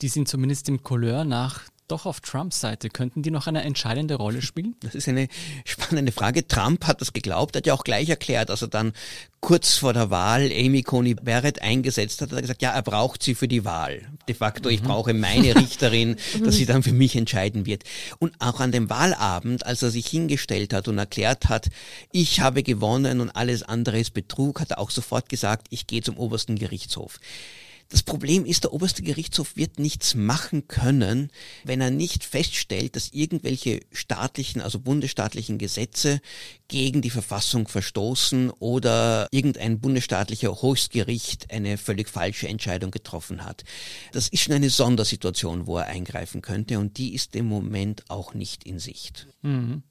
Die 0.00 0.08
sind 0.08 0.28
zumindest 0.28 0.68
im 0.70 0.82
Couleur 0.82 1.24
nach 1.24 1.60
doch 1.92 2.06
auf 2.06 2.20
Trumps 2.20 2.60
Seite. 2.60 2.88
Könnten 2.88 3.22
die 3.22 3.30
noch 3.30 3.46
eine 3.46 3.62
entscheidende 3.62 4.14
Rolle 4.14 4.42
spielen? 4.42 4.74
Das 4.80 4.94
ist 4.94 5.08
eine 5.08 5.28
spannende 5.64 6.10
Frage. 6.10 6.48
Trump 6.48 6.86
hat 6.86 7.00
das 7.00 7.12
geglaubt, 7.12 7.54
hat 7.54 7.66
ja 7.66 7.74
auch 7.74 7.84
gleich 7.84 8.08
erklärt, 8.08 8.48
dass 8.48 8.62
er 8.62 8.68
dann 8.68 8.92
kurz 9.40 9.74
vor 9.74 9.92
der 9.92 10.10
Wahl 10.10 10.50
Amy 10.52 10.82
Coney 10.82 11.14
Barrett 11.14 11.60
eingesetzt 11.60 12.22
hat, 12.22 12.30
hat 12.30 12.38
er 12.38 12.42
gesagt, 12.42 12.62
ja, 12.62 12.70
er 12.70 12.82
braucht 12.82 13.22
sie 13.22 13.34
für 13.34 13.48
die 13.48 13.64
Wahl. 13.64 14.08
De 14.28 14.34
facto, 14.34 14.68
ich 14.68 14.82
mhm. 14.82 14.86
brauche 14.86 15.14
meine 15.14 15.54
Richterin, 15.56 16.16
dass 16.42 16.54
sie 16.54 16.64
dann 16.64 16.82
für 16.82 16.92
mich 16.92 17.14
entscheiden 17.16 17.66
wird. 17.66 17.82
Und 18.18 18.34
auch 18.40 18.60
an 18.60 18.72
dem 18.72 18.88
Wahlabend, 18.88 19.66
als 19.66 19.82
er 19.82 19.90
sich 19.90 20.06
hingestellt 20.06 20.72
hat 20.72 20.88
und 20.88 20.96
erklärt 20.96 21.48
hat, 21.48 21.68
ich 22.10 22.40
habe 22.40 22.62
gewonnen 22.62 23.20
und 23.20 23.30
alles 23.30 23.62
andere 23.62 23.98
ist 23.98 24.14
Betrug, 24.14 24.60
hat 24.60 24.70
er 24.70 24.78
auch 24.78 24.90
sofort 24.90 25.28
gesagt, 25.28 25.66
ich 25.70 25.86
gehe 25.86 26.02
zum 26.02 26.16
obersten 26.16 26.56
Gerichtshof. 26.56 27.18
Das 27.92 28.02
Problem 28.02 28.46
ist, 28.46 28.64
der 28.64 28.72
oberste 28.72 29.02
Gerichtshof 29.02 29.54
wird 29.54 29.78
nichts 29.78 30.14
machen 30.14 30.66
können, 30.66 31.30
wenn 31.62 31.82
er 31.82 31.90
nicht 31.90 32.24
feststellt, 32.24 32.96
dass 32.96 33.10
irgendwelche 33.12 33.80
staatlichen, 33.92 34.62
also 34.62 34.78
bundesstaatlichen 34.78 35.58
Gesetze 35.58 36.22
gegen 36.68 37.02
die 37.02 37.10
Verfassung 37.10 37.68
verstoßen 37.68 38.48
oder 38.48 39.28
irgendein 39.30 39.78
bundesstaatlicher 39.78 40.62
Höchstgericht 40.62 41.50
eine 41.50 41.76
völlig 41.76 42.08
falsche 42.08 42.48
Entscheidung 42.48 42.92
getroffen 42.92 43.44
hat. 43.44 43.62
Das 44.12 44.28
ist 44.28 44.40
schon 44.40 44.54
eine 44.54 44.70
Sondersituation, 44.70 45.66
wo 45.66 45.76
er 45.76 45.88
eingreifen 45.88 46.40
könnte 46.40 46.78
und 46.78 46.96
die 46.96 47.12
ist 47.12 47.36
im 47.36 47.44
Moment 47.44 48.08
auch 48.08 48.32
nicht 48.32 48.64
in 48.64 48.78
Sicht. 48.78 49.26
Mhm. 49.42 49.82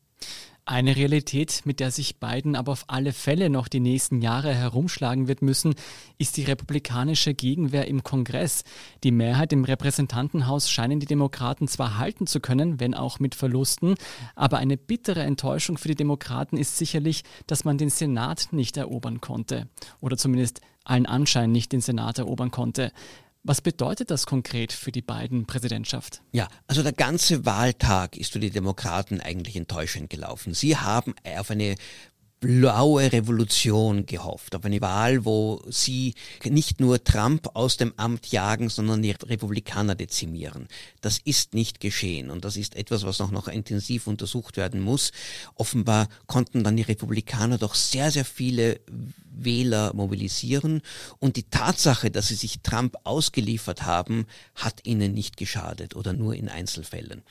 Eine 0.65 0.95
Realität, 0.95 1.63
mit 1.65 1.79
der 1.79 1.89
sich 1.89 2.19
Biden 2.19 2.55
aber 2.55 2.71
auf 2.71 2.85
alle 2.87 3.13
Fälle 3.13 3.49
noch 3.49 3.67
die 3.67 3.79
nächsten 3.79 4.21
Jahre 4.21 4.53
herumschlagen 4.53 5.27
wird 5.27 5.41
müssen, 5.41 5.73
ist 6.19 6.37
die 6.37 6.43
republikanische 6.43 7.33
Gegenwehr 7.33 7.87
im 7.87 8.03
Kongress. 8.03 8.63
Die 9.03 9.11
Mehrheit 9.11 9.53
im 9.53 9.63
Repräsentantenhaus 9.63 10.69
scheinen 10.69 10.99
die 10.99 11.07
Demokraten 11.07 11.67
zwar 11.67 11.97
halten 11.97 12.27
zu 12.27 12.39
können, 12.39 12.79
wenn 12.79 12.93
auch 12.93 13.19
mit 13.19 13.33
Verlusten, 13.33 13.95
aber 14.35 14.59
eine 14.59 14.77
bittere 14.77 15.23
Enttäuschung 15.23 15.79
für 15.79 15.87
die 15.87 15.95
Demokraten 15.95 16.57
ist 16.57 16.77
sicherlich, 16.77 17.23
dass 17.47 17.65
man 17.65 17.79
den 17.79 17.89
Senat 17.89 18.49
nicht 18.51 18.77
erobern 18.77 19.19
konnte. 19.19 19.67
Oder 19.99 20.15
zumindest 20.15 20.61
allen 20.83 21.07
Anschein 21.07 21.51
nicht 21.51 21.71
den 21.71 21.81
Senat 21.81 22.19
erobern 22.19 22.51
konnte. 22.51 22.91
Was 23.43 23.61
bedeutet 23.61 24.11
das 24.11 24.27
konkret 24.27 24.71
für 24.71 24.91
die 24.91 25.01
beiden 25.01 25.47
Präsidentschaft? 25.47 26.21
Ja, 26.31 26.47
also 26.67 26.83
der 26.83 26.93
ganze 26.93 27.43
Wahltag 27.43 28.15
ist 28.15 28.33
für 28.33 28.39
die 28.39 28.51
Demokraten 28.51 29.19
eigentlich 29.19 29.55
enttäuschend 29.55 30.11
gelaufen. 30.11 30.53
Sie 30.53 30.77
haben 30.77 31.15
auf 31.37 31.49
eine 31.49 31.75
blaue 32.41 33.11
Revolution 33.11 34.07
gehofft, 34.07 34.55
auf 34.55 34.65
eine 34.65 34.81
Wahl, 34.81 35.25
wo 35.25 35.61
sie 35.69 36.15
nicht 36.43 36.79
nur 36.79 37.03
Trump 37.03 37.51
aus 37.53 37.77
dem 37.77 37.93
Amt 37.97 38.31
jagen, 38.31 38.67
sondern 38.69 39.03
die 39.03 39.11
Republikaner 39.11 39.93
dezimieren. 39.93 40.67
Das 41.01 41.19
ist 41.19 41.53
nicht 41.53 41.79
geschehen 41.79 42.31
und 42.31 42.43
das 42.43 42.57
ist 42.57 42.75
etwas, 42.75 43.03
was 43.03 43.21
auch 43.21 43.29
noch 43.29 43.47
intensiv 43.47 44.07
untersucht 44.07 44.57
werden 44.57 44.81
muss. 44.81 45.11
Offenbar 45.53 46.09
konnten 46.25 46.63
dann 46.63 46.75
die 46.75 46.81
Republikaner 46.81 47.59
doch 47.59 47.75
sehr, 47.75 48.09
sehr 48.09 48.25
viele 48.25 48.81
Wähler 49.33 49.93
mobilisieren 49.93 50.81
und 51.19 51.35
die 51.35 51.43
Tatsache, 51.43 52.11
dass 52.11 52.27
sie 52.27 52.35
sich 52.35 52.61
Trump 52.61 52.95
ausgeliefert 53.03 53.83
haben, 53.83 54.25
hat 54.55 54.81
ihnen 54.85 55.13
nicht 55.13 55.37
geschadet 55.37 55.95
oder 55.95 56.13
nur 56.13 56.35
in 56.35 56.49
Einzelfällen. 56.49 57.21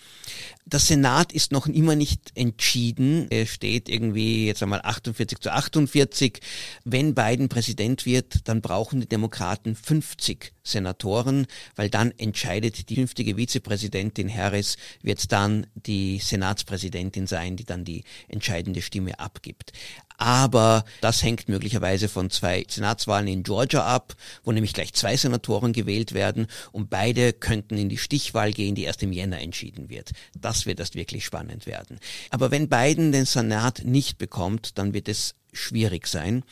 Der 0.64 0.80
Senat 0.80 1.32
ist 1.32 1.52
noch 1.52 1.66
immer 1.66 1.96
nicht 1.96 2.32
entschieden. 2.34 3.26
Er 3.30 3.46
steht 3.46 3.88
irgendwie 3.88 4.46
jetzt 4.46 4.62
einmal 4.62 4.80
48 5.00 5.38
zu 5.40 5.52
48. 5.52 6.40
Wenn 6.84 7.14
Biden 7.14 7.48
Präsident 7.48 8.06
wird, 8.06 8.48
dann 8.48 8.60
brauchen 8.60 9.00
die 9.00 9.08
Demokraten 9.08 9.74
50 9.74 10.52
Senatoren, 10.62 11.46
weil 11.74 11.90
dann 11.90 12.12
entscheidet 12.18 12.88
die 12.88 12.94
künftige 12.94 13.36
Vizepräsidentin 13.36 14.32
Harris, 14.32 14.76
wird 15.02 15.32
dann 15.32 15.66
die 15.74 16.18
Senatspräsidentin 16.18 17.26
sein, 17.26 17.56
die 17.56 17.64
dann 17.64 17.84
die 17.84 18.04
entscheidende 18.28 18.82
Stimme 18.82 19.18
abgibt. 19.18 19.72
Aber 20.20 20.84
das 21.00 21.22
hängt 21.22 21.48
möglicherweise 21.48 22.10
von 22.10 22.28
zwei 22.28 22.66
Senatswahlen 22.68 23.26
in 23.26 23.42
Georgia 23.42 23.86
ab, 23.86 24.14
wo 24.44 24.52
nämlich 24.52 24.74
gleich 24.74 24.92
zwei 24.92 25.16
Senatoren 25.16 25.72
gewählt 25.72 26.12
werden 26.12 26.46
und 26.72 26.90
beide 26.90 27.32
könnten 27.32 27.78
in 27.78 27.88
die 27.88 27.96
Stichwahl 27.96 28.52
gehen, 28.52 28.74
die 28.74 28.82
erst 28.82 29.02
im 29.02 29.12
Jänner 29.12 29.40
entschieden 29.40 29.88
wird. 29.88 30.10
Das 30.38 30.66
wird 30.66 30.78
erst 30.78 30.94
wirklich 30.94 31.24
spannend 31.24 31.64
werden. 31.64 31.98
Aber 32.28 32.50
wenn 32.50 32.68
Biden 32.68 33.12
den 33.12 33.24
Senat 33.24 33.82
nicht 33.86 34.18
bekommt, 34.18 34.76
dann 34.76 34.92
wird 34.92 35.08
es 35.08 35.36
schwierig 35.52 36.06
sein, 36.06 36.44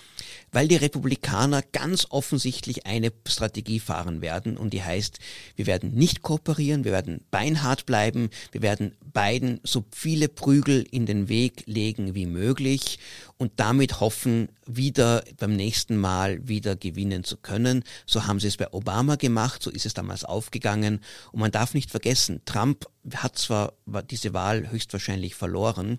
weil 0.50 0.68
die 0.68 0.76
Republikaner 0.76 1.62
ganz 1.62 2.06
offensichtlich 2.10 2.86
eine 2.86 3.12
Strategie 3.26 3.80
fahren 3.80 4.20
werden 4.20 4.56
und 4.56 4.72
die 4.72 4.82
heißt, 4.82 5.18
wir 5.56 5.66
werden 5.66 5.92
nicht 5.94 6.22
kooperieren, 6.22 6.84
wir 6.84 6.92
werden 6.92 7.24
beinhart 7.30 7.86
bleiben, 7.86 8.30
wir 8.52 8.62
werden 8.62 8.96
beiden 9.12 9.60
so 9.62 9.84
viele 9.92 10.28
Prügel 10.28 10.84
in 10.90 11.06
den 11.06 11.28
Weg 11.28 11.64
legen 11.66 12.14
wie 12.14 12.26
möglich 12.26 12.98
und 13.38 13.52
damit 13.56 14.00
hoffen, 14.00 14.48
wieder 14.66 15.24
beim 15.38 15.54
nächsten 15.54 15.96
Mal 15.96 16.46
wieder 16.46 16.76
gewinnen 16.76 17.24
zu 17.24 17.36
können. 17.36 17.84
So 18.04 18.26
haben 18.26 18.40
sie 18.40 18.48
es 18.48 18.56
bei 18.56 18.72
Obama 18.72 19.14
gemacht, 19.16 19.62
so 19.62 19.70
ist 19.70 19.86
es 19.86 19.94
damals 19.94 20.24
aufgegangen 20.24 21.00
und 21.32 21.40
man 21.40 21.52
darf 21.52 21.72
nicht 21.72 21.90
vergessen, 21.90 22.42
Trump 22.44 22.86
hat 23.14 23.38
zwar 23.38 23.74
diese 24.10 24.34
Wahl 24.34 24.70
höchstwahrscheinlich 24.70 25.34
verloren, 25.34 25.98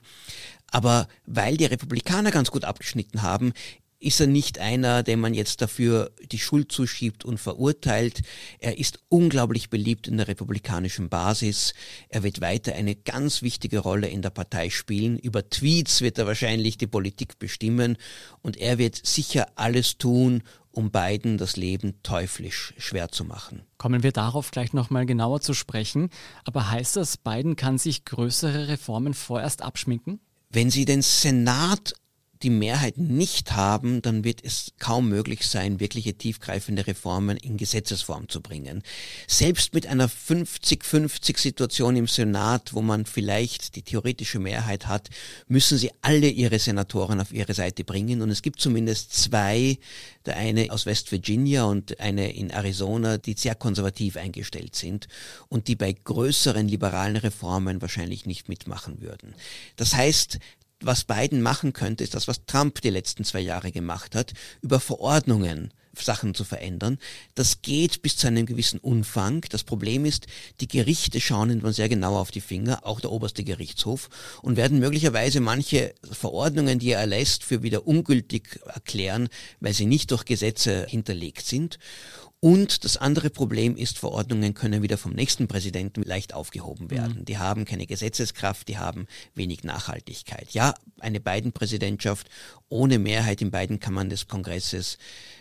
aber 0.69 1.07
weil 1.25 1.57
die 1.57 1.65
Republikaner 1.65 2.31
ganz 2.31 2.51
gut 2.51 2.65
abgeschnitten 2.65 3.21
haben, 3.21 3.53
ist 3.99 4.19
er 4.21 4.27
nicht 4.27 4.59
einer, 4.59 5.03
dem 5.03 5.19
man 5.19 5.33
jetzt 5.33 5.61
dafür 5.61 6.11
die 6.31 6.39
Schuld 6.39 6.71
zuschiebt 6.71 7.25
und 7.25 7.37
verurteilt. 7.37 8.21
Er 8.59 8.77
ist 8.77 8.99
unglaublich 9.09 9.69
beliebt 9.69 10.07
in 10.07 10.17
der 10.17 10.29
republikanischen 10.29 11.09
Basis. 11.09 11.73
Er 12.07 12.23
wird 12.23 12.39
weiter 12.39 12.73
eine 12.75 12.95
ganz 12.95 13.41
wichtige 13.41 13.79
Rolle 13.79 14.07
in 14.07 14.21
der 14.21 14.29
Partei 14.29 14.69
spielen. 14.69 15.19
Über 15.19 15.49
Tweets 15.49 16.01
wird 16.01 16.17
er 16.17 16.27
wahrscheinlich 16.27 16.77
die 16.77 16.87
Politik 16.87 17.39
bestimmen 17.39 17.97
und 18.41 18.55
er 18.57 18.77
wird 18.77 19.05
sicher 19.05 19.47
alles 19.55 19.97
tun, 19.97 20.43
um 20.71 20.91
Biden 20.91 21.37
das 21.37 21.57
Leben 21.57 22.01
teuflisch 22.03 22.73
schwer 22.77 23.09
zu 23.09 23.25
machen. 23.25 23.63
Kommen 23.77 24.03
wir 24.03 24.13
darauf 24.13 24.51
gleich 24.51 24.71
nochmal 24.71 25.05
genauer 25.05 25.41
zu 25.41 25.53
sprechen. 25.53 26.09
Aber 26.45 26.71
heißt 26.71 26.95
das, 26.95 27.17
Biden 27.17 27.57
kann 27.57 27.77
sich 27.77 28.05
größere 28.05 28.69
Reformen 28.69 29.13
vorerst 29.13 29.61
abschminken? 29.61 30.21
Wenn 30.49 30.69
Sie 30.69 30.85
den 30.85 31.01
Senat 31.01 31.93
die 32.41 32.49
Mehrheit 32.49 32.97
nicht 32.97 33.51
haben, 33.51 34.01
dann 34.01 34.23
wird 34.23 34.43
es 34.43 34.71
kaum 34.79 35.09
möglich 35.09 35.45
sein, 35.45 35.81
wirkliche 35.81 36.13
tiefgreifende 36.13 36.87
Reformen 36.87 37.35
in 37.35 37.57
Gesetzesform 37.57 38.29
zu 38.29 38.39
bringen. 38.41 38.81
Selbst 39.27 39.73
mit 39.73 39.87
einer 39.87 40.07
50-50 40.07 41.37
Situation 41.37 41.97
im 41.97 42.07
Senat, 42.07 42.73
wo 42.73 42.81
man 42.81 43.05
vielleicht 43.05 43.75
die 43.75 43.81
theoretische 43.81 44.39
Mehrheit 44.39 44.87
hat, 44.87 45.09
müssen 45.47 45.77
sie 45.77 45.91
alle 46.01 46.29
ihre 46.29 46.59
Senatoren 46.59 47.19
auf 47.19 47.33
ihre 47.33 47.53
Seite 47.53 47.83
bringen. 47.83 48.21
Und 48.21 48.29
es 48.29 48.41
gibt 48.41 48.61
zumindest 48.61 49.13
zwei, 49.13 49.77
der 50.25 50.37
eine 50.37 50.71
aus 50.71 50.85
West 50.85 51.11
Virginia 51.11 51.65
und 51.65 51.99
eine 51.99 52.31
in 52.31 52.51
Arizona, 52.51 53.17
die 53.17 53.33
sehr 53.33 53.55
konservativ 53.55 54.15
eingestellt 54.15 54.75
sind 54.75 55.09
und 55.49 55.67
die 55.67 55.75
bei 55.75 55.91
größeren 55.91 56.69
liberalen 56.69 57.17
Reformen 57.17 57.81
wahrscheinlich 57.81 58.25
nicht 58.25 58.47
mitmachen 58.47 59.01
würden. 59.01 59.35
Das 59.75 59.93
heißt, 59.93 60.39
was 60.81 61.03
Biden 61.03 61.41
machen 61.41 61.73
könnte, 61.73 62.03
ist 62.03 62.13
das, 62.13 62.27
was 62.27 62.45
Trump 62.45 62.81
die 62.81 62.89
letzten 62.89 63.23
zwei 63.23 63.41
Jahre 63.41 63.71
gemacht 63.71 64.15
hat, 64.15 64.33
über 64.61 64.79
Verordnungen 64.79 65.73
Sachen 66.03 66.33
zu 66.33 66.43
verändern. 66.43 66.97
Das 67.35 67.61
geht 67.61 68.01
bis 68.01 68.17
zu 68.17 68.27
einem 68.27 68.45
gewissen 68.45 68.79
Umfang. 68.79 69.45
Das 69.49 69.63
Problem 69.63 70.05
ist, 70.05 70.27
die 70.59 70.67
Gerichte 70.67 71.19
schauen 71.21 71.49
immer 71.49 71.73
sehr 71.73 71.89
genau 71.89 72.17
auf 72.17 72.31
die 72.31 72.41
Finger, 72.41 72.85
auch 72.85 73.01
der 73.01 73.11
oberste 73.11 73.43
Gerichtshof, 73.43 74.09
und 74.41 74.57
werden 74.57 74.79
möglicherweise 74.79 75.39
manche 75.39 75.93
Verordnungen, 76.09 76.79
die 76.79 76.91
er 76.91 76.99
erlässt, 76.99 77.43
für 77.43 77.63
wieder 77.63 77.87
ungültig 77.87 78.59
erklären, 78.65 79.29
weil 79.59 79.73
sie 79.73 79.85
nicht 79.85 80.11
durch 80.11 80.25
Gesetze 80.25 80.85
hinterlegt 80.87 81.45
sind. 81.45 81.79
Und 82.41 82.85
das 82.85 82.95
andere 82.95 83.29
Problem 83.29 83.75
ist, 83.75 83.99
Verordnungen 83.99 84.53
können 84.53 84.81
wieder 84.81 84.97
vom 84.97 85.11
nächsten 85.11 85.49
Präsidenten 85.49 86.03
leicht 86.03 86.33
aufgehoben 86.33 86.85
mhm. 86.85 86.91
werden. 86.91 87.19
Mhm. 87.19 87.25
Die 87.25 87.37
haben 87.37 87.65
keine 87.65 87.85
Gesetzeskraft, 87.85 88.69
die 88.69 88.77
haben 88.77 89.07
wenig 89.35 89.65
Nachhaltigkeit. 89.65 90.51
Ja, 90.51 90.73
eine 90.99 91.19
Biden-Präsidentschaft 91.19 92.29
ohne 92.69 92.97
Mehrheit 92.97 93.41
in 93.41 93.51
beiden 93.51 93.79
Kammern 93.79 94.09
des 94.09 94.27
Kongresses 94.27 94.97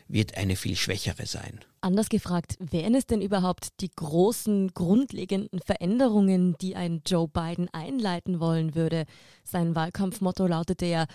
wird 0.08 0.36
eine 0.36 0.56
viel 0.56 0.74
schwächere 0.74 1.26
sein. 1.26 1.60
Anders 1.80 2.08
gefragt, 2.08 2.56
wären 2.58 2.96
es 2.96 3.06
denn 3.06 3.22
überhaupt 3.22 3.80
die 3.80 3.90
großen, 3.90 4.74
grundlegenden 4.74 5.60
Veränderungen, 5.60 6.56
die 6.60 6.74
ein 6.74 7.02
Joe 7.06 7.28
Biden 7.28 7.68
einleiten 7.72 8.40
wollen 8.40 8.74
würde? 8.74 9.04
Sein 9.44 9.76
Wahlkampfmotto 9.76 10.48
lautete 10.48 10.86
ja 10.86 11.06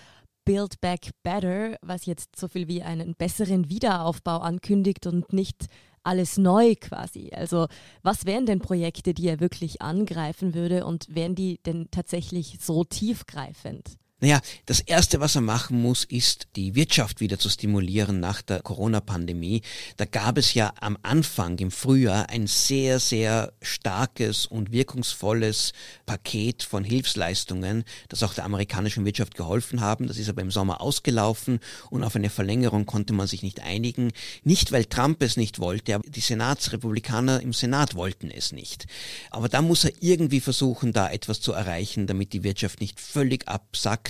Build 0.44 0.80
Back 0.80 1.10
Better, 1.22 1.76
was 1.82 2.06
jetzt 2.06 2.36
so 2.36 2.48
viel 2.48 2.68
wie 2.68 2.82
einen 2.82 3.14
besseren 3.14 3.68
Wiederaufbau 3.68 4.38
ankündigt 4.38 5.06
und 5.06 5.32
nicht 5.32 5.66
alles 6.02 6.36
neu 6.36 6.74
quasi. 6.74 7.30
Also 7.34 7.66
was 8.02 8.26
wären 8.26 8.46
denn 8.46 8.60
Projekte, 8.60 9.14
die 9.14 9.26
er 9.26 9.40
wirklich 9.40 9.80
angreifen 9.80 10.54
würde 10.54 10.84
und 10.84 11.06
wären 11.08 11.34
die 11.34 11.58
denn 11.64 11.88
tatsächlich 11.90 12.58
so 12.60 12.84
tiefgreifend? 12.84 13.96
Naja, 14.20 14.40
das 14.64 14.80
Erste, 14.80 15.20
was 15.20 15.34
er 15.34 15.42
machen 15.42 15.82
muss, 15.82 16.04
ist, 16.04 16.46
die 16.56 16.76
Wirtschaft 16.76 17.20
wieder 17.20 17.38
zu 17.38 17.50
stimulieren 17.50 18.20
nach 18.20 18.42
der 18.42 18.62
Corona-Pandemie. 18.62 19.60
Da 19.96 20.04
gab 20.04 20.38
es 20.38 20.54
ja 20.54 20.72
am 20.80 20.96
Anfang, 21.02 21.58
im 21.58 21.72
Frühjahr, 21.72 22.30
ein 22.30 22.46
sehr, 22.46 23.00
sehr 23.00 23.52
starkes 23.60 24.46
und 24.46 24.70
wirkungsvolles 24.70 25.72
Paket 26.06 26.62
von 26.62 26.84
Hilfsleistungen, 26.84 27.84
das 28.08 28.22
auch 28.22 28.34
der 28.34 28.44
amerikanischen 28.44 29.04
Wirtschaft 29.04 29.34
geholfen 29.34 29.80
haben. 29.80 30.06
Das 30.06 30.16
ist 30.16 30.28
aber 30.28 30.42
im 30.42 30.52
Sommer 30.52 30.80
ausgelaufen 30.80 31.58
und 31.90 32.04
auf 32.04 32.14
eine 32.14 32.30
Verlängerung 32.30 32.86
konnte 32.86 33.12
man 33.12 33.26
sich 33.26 33.42
nicht 33.42 33.60
einigen. 33.60 34.12
Nicht, 34.44 34.70
weil 34.70 34.84
Trump 34.84 35.22
es 35.22 35.36
nicht 35.36 35.58
wollte, 35.58 35.96
aber 35.96 36.08
die 36.08 36.20
Senatsrepublikaner 36.20 37.42
im 37.42 37.52
Senat 37.52 37.96
wollten 37.96 38.30
es 38.30 38.52
nicht. 38.52 38.86
Aber 39.30 39.48
da 39.48 39.60
muss 39.60 39.84
er 39.84 39.92
irgendwie 40.00 40.40
versuchen, 40.40 40.92
da 40.92 41.10
etwas 41.10 41.40
zu 41.40 41.52
erreichen, 41.52 42.06
damit 42.06 42.32
die 42.32 42.44
Wirtschaft 42.44 42.80
nicht 42.80 43.00
völlig 43.00 43.48
absackt 43.48 44.03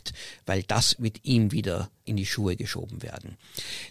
weil 0.46 0.62
das 0.62 0.96
wird 0.98 1.24
ihm 1.24 1.52
wieder 1.52 1.90
in 2.04 2.16
die 2.16 2.26
Schuhe 2.26 2.56
geschoben 2.56 3.02
werden. 3.02 3.37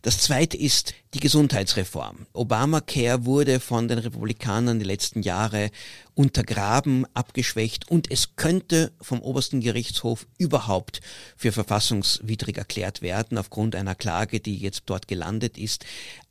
Das 0.04 0.20
zweite 0.20 0.56
ist 0.58 0.94
die 1.14 1.20
Gesundheitsreform. 1.20 2.28
Obamacare 2.34 3.26
wurde 3.26 3.60
von 3.60 3.88
den 3.88 3.98
Republikanern 3.98 4.80
die 4.80 4.86
letzten 4.86 5.22
Jahre 5.22 5.72
untergraben, 6.16 7.08
abgeschwächt 7.14 7.90
und 7.90 8.12
es 8.12 8.36
könnte 8.36 8.92
vom 9.02 9.22
obersten 9.22 9.62
Gerichtshof 9.62 10.28
überhaupt 10.38 11.02
für 11.36 11.52
verfassungswidrig 11.52 12.58
erklärt 12.58 13.02
werden 13.02 13.38
aufgrund 13.38 13.76
einer 13.76 13.96
Klage, 13.96 14.40
die 14.40 14.58
jetzt 14.58 14.84
dort 14.86 15.08
gelandet 15.08 15.58
ist. 15.58 15.86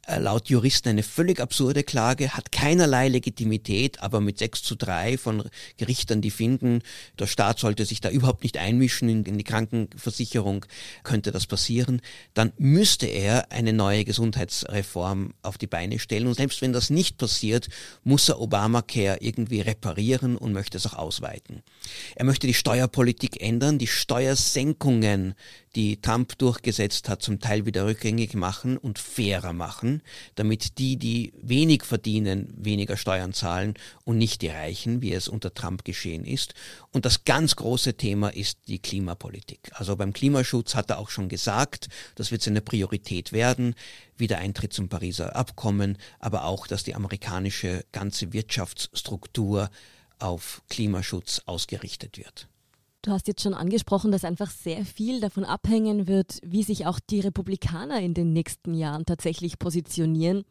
Äh, 0.06 0.18
laut 0.18 0.48
Juristen 0.48 0.88
eine 0.88 1.04
völlig 1.04 1.38
absurde 1.40 1.84
Klage, 1.84 2.30
hat 2.30 2.50
keinerlei 2.50 3.08
Legitimität, 3.08 4.02
aber 4.02 4.20
mit 4.20 4.38
6 4.38 4.64
zu 4.64 4.74
3 4.74 5.16
von 5.16 5.48
Gerichtern, 5.76 6.20
die 6.20 6.32
finden, 6.32 6.82
der 7.20 7.28
Staat 7.28 7.60
sollte 7.60 7.84
sich 7.84 8.00
da 8.00 8.10
überhaupt 8.10 8.42
nicht 8.42 8.56
einmischen 8.56 9.08
in, 9.08 9.24
in 9.24 9.38
die 9.38 9.44
Krankenversicherung, 9.44 10.66
könnte 11.04 11.30
das 11.30 11.46
passieren, 11.46 11.71
dann 12.34 12.52
müsste 12.58 13.06
er 13.06 13.50
eine 13.50 13.72
neue 13.72 14.04
Gesundheitsreform 14.04 15.34
auf 15.42 15.58
die 15.58 15.66
Beine 15.66 15.98
stellen. 15.98 16.26
Und 16.26 16.34
selbst 16.34 16.62
wenn 16.62 16.72
das 16.72 16.90
nicht 16.90 17.18
passiert, 17.18 17.68
muss 18.04 18.28
er 18.28 18.40
Obamacare 18.40 19.18
irgendwie 19.20 19.60
reparieren 19.60 20.36
und 20.36 20.52
möchte 20.52 20.76
es 20.76 20.86
auch 20.86 20.94
ausweiten. 20.94 21.62
Er 22.16 22.24
möchte 22.24 22.46
die 22.46 22.54
Steuerpolitik 22.54 23.42
ändern, 23.42 23.78
die 23.78 23.86
Steuersenkungen 23.86 25.34
die 25.74 26.00
Trump 26.00 26.36
durchgesetzt 26.38 27.08
hat, 27.08 27.22
zum 27.22 27.40
Teil 27.40 27.64
wieder 27.64 27.86
rückgängig 27.86 28.34
machen 28.34 28.76
und 28.76 28.98
fairer 28.98 29.52
machen, 29.52 30.02
damit 30.34 30.78
die, 30.78 30.96
die 30.96 31.32
wenig 31.40 31.84
verdienen, 31.84 32.52
weniger 32.56 32.96
Steuern 32.96 33.32
zahlen 33.32 33.74
und 34.04 34.18
nicht 34.18 34.42
die 34.42 34.48
Reichen, 34.48 35.00
wie 35.00 35.12
es 35.12 35.28
unter 35.28 35.54
Trump 35.54 35.84
geschehen 35.84 36.24
ist. 36.24 36.54
Und 36.92 37.06
das 37.06 37.24
ganz 37.24 37.56
große 37.56 37.94
Thema 37.94 38.28
ist 38.28 38.58
die 38.68 38.80
Klimapolitik. 38.80 39.70
Also 39.72 39.96
beim 39.96 40.12
Klimaschutz 40.12 40.74
hat 40.74 40.90
er 40.90 40.98
auch 40.98 41.10
schon 41.10 41.28
gesagt, 41.28 41.88
das 42.16 42.30
wird 42.30 42.42
seine 42.42 42.60
Priorität 42.60 43.32
werden, 43.32 43.74
wie 44.16 44.26
der 44.26 44.38
Eintritt 44.38 44.72
zum 44.72 44.88
Pariser 44.88 45.34
Abkommen, 45.34 45.96
aber 46.18 46.44
auch, 46.44 46.66
dass 46.66 46.84
die 46.84 46.94
amerikanische 46.94 47.84
ganze 47.92 48.32
Wirtschaftsstruktur 48.32 49.70
auf 50.18 50.62
Klimaschutz 50.68 51.42
ausgerichtet 51.46 52.18
wird. 52.18 52.46
Du 53.02 53.10
hast 53.10 53.26
jetzt 53.26 53.42
schon 53.42 53.54
angesprochen, 53.54 54.12
dass 54.12 54.24
einfach 54.24 54.48
sehr 54.48 54.84
viel 54.84 55.20
davon 55.20 55.44
abhängen 55.44 56.06
wird, 56.06 56.38
wie 56.44 56.62
sich 56.62 56.86
auch 56.86 57.00
die 57.00 57.18
Republikaner 57.18 58.00
in 58.00 58.14
den 58.14 58.32
nächsten 58.32 58.74
Jahren 58.74 59.04
tatsächlich 59.06 59.58
positionieren. 59.58 60.44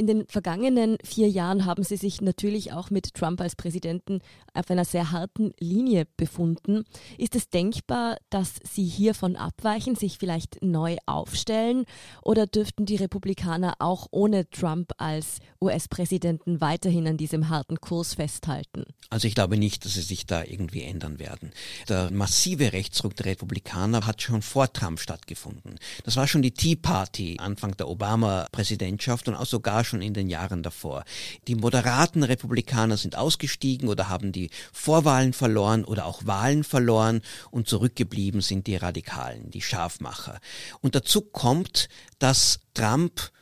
In 0.00 0.06
den 0.06 0.28
vergangenen 0.28 0.96
vier 1.02 1.28
Jahren 1.28 1.64
haben 1.64 1.82
sie 1.82 1.96
sich 1.96 2.20
natürlich 2.20 2.72
auch 2.72 2.90
mit 2.90 3.14
Trump 3.14 3.40
als 3.40 3.56
Präsidenten 3.56 4.20
auf 4.54 4.70
einer 4.70 4.84
sehr 4.84 5.10
harten 5.10 5.50
Linie 5.58 6.06
befunden. 6.16 6.84
Ist 7.18 7.34
es 7.34 7.50
denkbar, 7.50 8.16
dass 8.30 8.60
sie 8.62 8.84
hiervon 8.84 9.34
abweichen, 9.34 9.96
sich 9.96 10.18
vielleicht 10.18 10.62
neu 10.62 10.98
aufstellen? 11.06 11.84
Oder 12.22 12.46
dürften 12.46 12.86
die 12.86 12.94
Republikaner 12.94 13.74
auch 13.80 14.06
ohne 14.12 14.48
Trump 14.50 14.92
als 14.98 15.38
US-Präsidenten 15.60 16.60
weiterhin 16.60 17.08
an 17.08 17.16
diesem 17.16 17.48
harten 17.48 17.80
Kurs 17.80 18.14
festhalten? 18.14 18.84
Also 19.10 19.26
ich 19.26 19.34
glaube 19.34 19.56
nicht, 19.56 19.84
dass 19.84 19.94
sie 19.94 20.02
sich 20.02 20.26
da 20.26 20.44
irgendwie 20.44 20.82
ändern 20.82 21.18
werden. 21.18 21.50
Der 21.88 22.12
massive 22.12 22.72
Rechtsruck 22.72 23.16
der 23.16 23.26
Republikaner 23.26 24.06
hat 24.06 24.22
schon 24.22 24.42
vor 24.42 24.72
Trump 24.72 25.00
stattgefunden. 25.00 25.80
Das 26.04 26.14
war 26.14 26.28
schon 26.28 26.42
die 26.42 26.54
Tea 26.54 26.76
Party 26.76 27.36
Anfang 27.40 27.76
der 27.76 27.88
Obama-Präsidentschaft 27.88 29.26
und 29.26 29.34
auch 29.34 29.46
sogar 29.46 29.87
schon 29.88 30.02
in 30.02 30.14
den 30.14 30.28
Jahren 30.28 30.62
davor. 30.62 31.04
Die 31.48 31.54
moderaten 31.54 32.22
Republikaner 32.22 32.96
sind 32.96 33.16
ausgestiegen 33.16 33.88
oder 33.88 34.08
haben 34.08 34.32
die 34.32 34.50
Vorwahlen 34.72 35.32
verloren 35.32 35.84
oder 35.84 36.06
auch 36.06 36.26
Wahlen 36.26 36.62
verloren 36.62 37.22
und 37.50 37.68
zurückgeblieben 37.68 38.40
sind 38.40 38.66
die 38.66 38.76
Radikalen, 38.76 39.50
die 39.50 39.62
Scharfmacher. 39.62 40.40
Und 40.80 40.94
dazu 40.94 41.22
kommt, 41.22 41.88
dass 42.18 42.60
Trump 42.74 43.32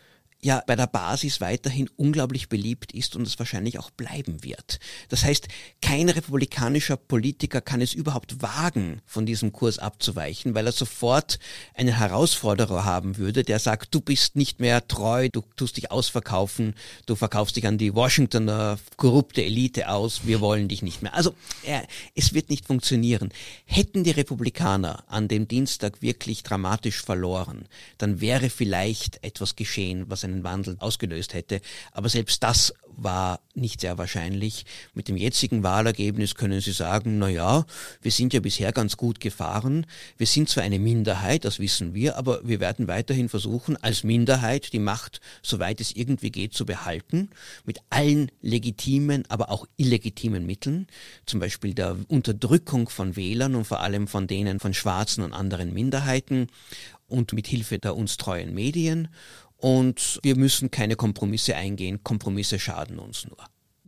ja 0.40 0.62
bei 0.66 0.76
der 0.76 0.87
Basis 0.87 1.40
weiterhin 1.40 1.88
unglaublich 1.97 2.49
beliebt 2.49 2.93
ist 2.93 3.16
und 3.16 3.26
es 3.26 3.38
wahrscheinlich 3.38 3.78
auch 3.78 3.90
bleiben 3.90 4.45
wird. 4.45 4.78
Das 5.09 5.25
heißt, 5.25 5.49
kein 5.81 6.09
republikanischer 6.09 6.97
Politiker 6.97 7.61
kann 7.61 7.81
es 7.81 7.95
überhaupt 7.95 8.43
wagen, 8.43 9.00
von 9.07 9.26
diesem 9.26 9.52
Kurs 9.52 9.78
abzuweichen, 9.78 10.55
weil 10.55 10.66
er 10.66 10.73
sofort 10.73 11.38
einen 11.75 11.97
Herausforderer 11.97 12.85
haben 12.85 13.16
würde, 13.16 13.45
der 13.45 13.59
sagt, 13.59 13.95
du 13.95 14.00
bist 14.00 14.37
nicht 14.37 14.61
mehr 14.61 14.87
treu, 14.87 15.28
du 15.31 15.43
tust 15.57 15.76
dich 15.76 15.90
ausverkaufen, 15.90 16.75
du 17.07 17.16
verkaufst 17.16 17.57
dich 17.57 17.66
an 17.66 17.78
die 17.78 17.95
Washingtoner 17.95 18.78
korrupte 18.97 19.43
Elite 19.45 19.88
aus, 19.88 20.26
wir 20.26 20.40
wollen 20.40 20.69
dich 20.69 20.83
nicht 20.83 21.02
mehr. 21.02 21.14
Also 21.14 21.35
äh, 21.64 21.83
es 22.14 22.35
wird 22.35 22.50
nicht 22.50 22.66
funktionieren. 22.66 23.31
Hätten 23.64 24.05
die 24.05 24.11
Republikaner 24.11 25.05
an 25.09 25.28
dem 25.28 25.49
Dienstag 25.49 26.02
wirklich 26.02 26.43
dramatisch 26.43 27.02
verloren, 27.02 27.66
dann 27.99 28.21
wäre 28.21 28.50
vielleicht 28.50 29.25
etwas 29.25 29.57
geschehen, 29.57 30.05
was 30.09 30.25
einen 30.33 30.45
Wandel 30.45 30.76
ausgelöst 30.78 31.35
hätte. 31.35 31.61
Aber 31.92 32.09
selbst 32.09 32.42
das 32.42 32.73
war 32.97 33.40
nicht 33.54 33.80
sehr 33.80 33.99
wahrscheinlich. 33.99 34.64
Mit 34.95 35.09
dem 35.09 35.16
jetzigen 35.16 35.62
Wahlergebnis 35.62 36.35
können 36.35 36.61
Sie 36.61 36.73
sagen, 36.73 37.18
na 37.18 37.28
ja, 37.28 37.64
wir 38.00 38.11
sind 38.11 38.33
ja 38.33 38.40
bisher 38.40 38.73
ganz 38.73 38.97
gut 38.97 39.21
gefahren. 39.21 39.87
Wir 40.16 40.26
sind 40.26 40.49
zwar 40.49 40.64
eine 40.64 40.78
Minderheit, 40.78 41.45
das 41.45 41.59
wissen 41.59 41.95
wir, 41.95 42.16
aber 42.16 42.40
wir 42.42 42.61
werden 42.61 42.88
weiterhin 42.88 43.28
versuchen, 43.28 43.77
als 43.77 44.03
Minderheit 44.03 44.72
die 44.72 44.79
Macht, 44.79 45.20
soweit 45.42 45.81
es 45.81 45.94
irgendwie 45.94 46.31
geht, 46.31 46.55
zu 46.55 46.66
behalten, 46.66 47.31
mit 47.64 47.81
allen 47.90 48.31
legitimen, 48.40 49.24
aber 49.29 49.50
auch 49.50 49.66
illegitimen 49.77 50.46
Mitteln, 50.46 50.87
zum 51.27 51.40
Beispiel 51.40 51.74
der 51.74 51.96
Unterdrückung 52.09 52.88
von 52.88 53.16
Wählern 53.16 53.55
und 53.55 53.66
vor 53.66 53.81
allem 53.81 54.09
von 54.09 54.27
denen 54.27 54.61
von 54.61 54.74
Schwarzen 54.74 55.22
und 55.22 55.33
anderen 55.33 55.72
Minderheiten 55.72 56.48
und 57.09 57.33
mit 57.33 57.46
Hilfe 57.46 57.79
der 57.79 57.96
uns 57.96 58.16
treuen 58.16 58.55
Medien 58.55 59.09
und 59.57 60.21
wir 60.23 60.37
müssen 60.37 60.71
keine 60.71 60.97
Kompromisse 60.97 61.57
eingehen. 61.57 62.03
Kompromisse 62.03 62.59
schaden 62.59 62.99
uns 62.99 63.27
nur. 63.27 63.38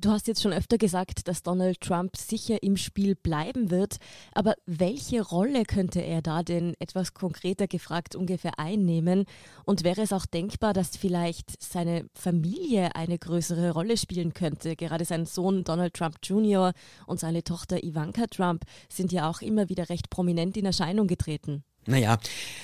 Du 0.00 0.12
hast 0.12 0.28
jetzt 0.28 0.42
schon 0.42 0.52
öfter 0.52 0.78
gesagt, 0.78 1.26
dass 1.26 1.42
Donald 1.42 1.80
Trump 1.80 2.16
sicher 2.16 2.62
im 2.62 2.76
Spiel 2.76 3.16
bleiben 3.16 3.72
wird. 3.72 3.96
Aber 4.32 4.54
welche 4.64 5.20
Rolle 5.22 5.64
könnte 5.64 6.00
er 6.00 6.22
da 6.22 6.44
denn 6.44 6.74
etwas 6.78 7.14
konkreter 7.14 7.66
gefragt 7.66 8.14
ungefähr 8.14 8.60
einnehmen? 8.60 9.24
Und 9.64 9.82
wäre 9.82 10.02
es 10.02 10.12
auch 10.12 10.24
denkbar, 10.24 10.72
dass 10.72 10.96
vielleicht 10.96 11.60
seine 11.60 12.06
Familie 12.14 12.94
eine 12.94 13.18
größere 13.18 13.72
Rolle 13.72 13.96
spielen 13.96 14.34
könnte? 14.34 14.76
Gerade 14.76 15.04
sein 15.04 15.26
Sohn 15.26 15.64
Donald 15.64 15.94
Trump 15.94 16.18
Jr. 16.22 16.74
und 17.06 17.18
seine 17.18 17.42
Tochter 17.42 17.82
Ivanka 17.82 18.28
Trump 18.28 18.62
sind 18.88 19.10
ja 19.10 19.28
auch 19.28 19.42
immer 19.42 19.68
wieder 19.68 19.88
recht 19.88 20.10
prominent 20.10 20.56
in 20.56 20.66
Erscheinung 20.66 21.08
getreten. 21.08 21.64
Naja, 21.86 22.18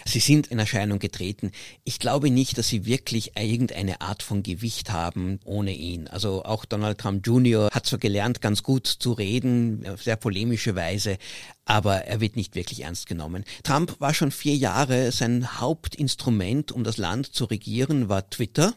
sie 0.05 0.21
sind 0.21 0.49
in 0.49 0.59
Erscheinung 0.59 0.99
getreten. 0.99 1.51
Ich 1.85 1.99
glaube 1.99 2.31
nicht, 2.31 2.59
dass 2.59 2.69
sie 2.69 2.85
wirklich 2.85 3.39
irgendeine 3.39 4.03
Art 4.03 4.23
von 4.23 4.43
Gewicht 4.43 4.91
haben 4.91 5.41
ohne 5.45 5.73
ihn. 5.73 6.09
Also 6.09 6.45
auch 6.45 6.67
Donald 6.67 6.99
Trump 6.99 7.27
Jr. 7.27 7.71
hat 7.73 7.87
zwar 7.87 7.99
gelernt, 7.99 8.43
ganz 8.43 8.63
gut 8.63 8.87
zu 8.87 9.13
reden, 9.13 9.87
auf 9.89 10.03
sehr 10.03 10.17
polemische 10.17 10.75
Weise, 10.77 11.17
aber 11.65 12.05
er 12.05 12.21
wird 12.21 12.37
nicht 12.37 12.55
wirklich 12.55 12.83
ernst 12.83 13.07
genommen. 13.07 13.45
Trump 13.63 13.99
war 13.99 14.13
schon 14.13 14.31
vier 14.31 14.57
Jahre, 14.57 15.11
sein 15.11 15.59
Hauptinstrument, 15.59 16.71
um 16.71 16.85
das 16.85 16.99
Land 16.99 17.35
zu 17.35 17.47
regieren, 17.47 18.11
war 18.11 18.29
Twitter. 18.29 18.75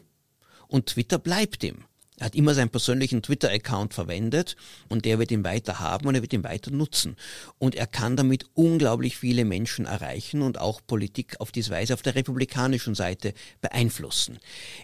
Und 0.66 0.86
Twitter 0.86 1.18
bleibt 1.18 1.62
ihm. 1.64 1.87
Er 2.18 2.26
hat 2.26 2.34
immer 2.34 2.54
seinen 2.54 2.70
persönlichen 2.70 3.22
Twitter-Account 3.22 3.94
verwendet 3.94 4.56
und 4.88 5.04
der 5.04 5.18
wird 5.18 5.30
ihn 5.30 5.44
weiter 5.44 5.78
haben 5.78 6.06
und 6.08 6.14
er 6.14 6.22
wird 6.22 6.32
ihn 6.32 6.44
weiter 6.44 6.70
nutzen. 6.70 7.16
Und 7.58 7.74
er 7.74 7.86
kann 7.86 8.16
damit 8.16 8.46
unglaublich 8.54 9.16
viele 9.16 9.44
Menschen 9.44 9.86
erreichen 9.86 10.42
und 10.42 10.58
auch 10.58 10.80
Politik 10.86 11.36
auf 11.40 11.52
diese 11.52 11.70
Weise 11.70 11.94
auf 11.94 12.02
der 12.02 12.14
republikanischen 12.14 12.94
Seite 12.94 13.34
beeinflussen. 13.60 14.38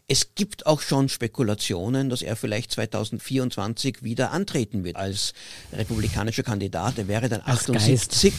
Es 0.06 0.34
gibt 0.34 0.66
auch 0.66 0.80
schon 0.80 1.08
Spekulationen, 1.08 2.08
dass 2.08 2.22
er 2.22 2.36
vielleicht 2.36 2.70
2024 2.72 4.02
wieder 4.02 4.30
antreten 4.30 4.84
wird 4.84 4.96
als 4.96 5.32
republikanischer 5.72 6.42
Kandidat. 6.42 6.98
Er 6.98 7.08
wäre 7.08 7.28
dann 7.28 7.42
78. 7.44 8.32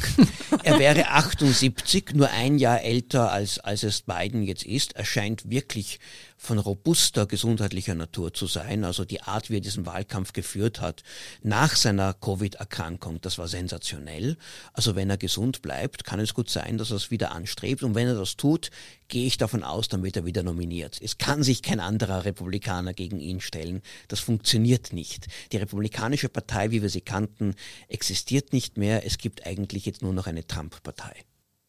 er 0.64 0.80
wäre 0.80 1.10
78, 1.10 2.14
nur 2.14 2.30
ein 2.30 2.58
Jahr 2.58 2.82
älter 2.82 3.32
als, 3.32 3.60
als 3.60 3.84
es 3.84 4.02
Biden 4.02 4.44
jetzt 4.44 4.66
ist. 4.66 4.96
Er 4.96 5.06
scheint 5.06 5.50
wirklich 5.50 6.00
von 6.38 6.60
robuster 6.60 7.26
gesundheitlicher 7.26 7.96
Natur 7.96 8.34
zu 8.34 8.48
sein. 8.48 8.84
Also 8.84 9.06
die 9.06 9.22
Art, 9.22 9.50
wie 9.50 9.58
er 9.58 9.62
diesen 9.62 9.86
Wahlkampf 9.86 10.34
geführt 10.34 10.82
hat 10.82 11.04
nach 11.42 11.76
seiner 11.76 12.14
Covid-Erkrankung, 12.14 13.22
das 13.22 13.38
war 13.38 13.48
sensationell. 13.48 14.38
Also 14.74 14.96
wenn 14.96 15.10
er 15.10 15.18
gesund 15.18 15.62
bleibt, 15.62 16.04
kann 16.04 16.20
es 16.20 16.34
gut 16.34 16.50
sein, 16.50 16.78
dass 16.78 16.92
er 16.92 16.98
es 16.98 17.12
wieder 17.12 17.32
anstrebt. 17.32 17.84
Und 17.84 17.96
wenn 17.96 18.08
er 18.08 18.16
das 18.16 18.36
tut, 18.36 18.70
gehe 19.08 19.26
ich 19.26 19.38
davon 19.38 19.64
aus, 19.64 19.88
dann 19.88 20.04
wird 20.04 20.18
er 20.18 20.26
wieder 20.26 20.44
nominiert. 20.44 21.00
Es 21.02 21.18
kann 21.18 21.44
sich 21.44 21.62
kein 21.62 21.80
anderer 21.80 22.26
Republikaner 22.26 22.94
gegen 22.94 23.20
ihn 23.20 23.42
stellen. 23.42 23.82
Das 24.08 24.20
funktioniert 24.20 24.94
nicht. 24.94 25.28
Die 25.52 25.58
Republikanische 25.58 26.30
Partei, 26.30 26.72
wie 26.72 26.82
wir 26.82 26.90
sie 26.90 27.02
kannten, 27.02 27.56
existiert 27.88 28.54
nicht 28.54 28.78
mehr. 28.78 29.06
Es 29.06 29.18
gibt 29.18 29.46
eigentlich 29.46 29.86
jetzt 29.86 30.02
nur 30.02 30.14
noch 30.14 30.28
eine 30.28 30.46
Trump-Partei. 30.46 31.26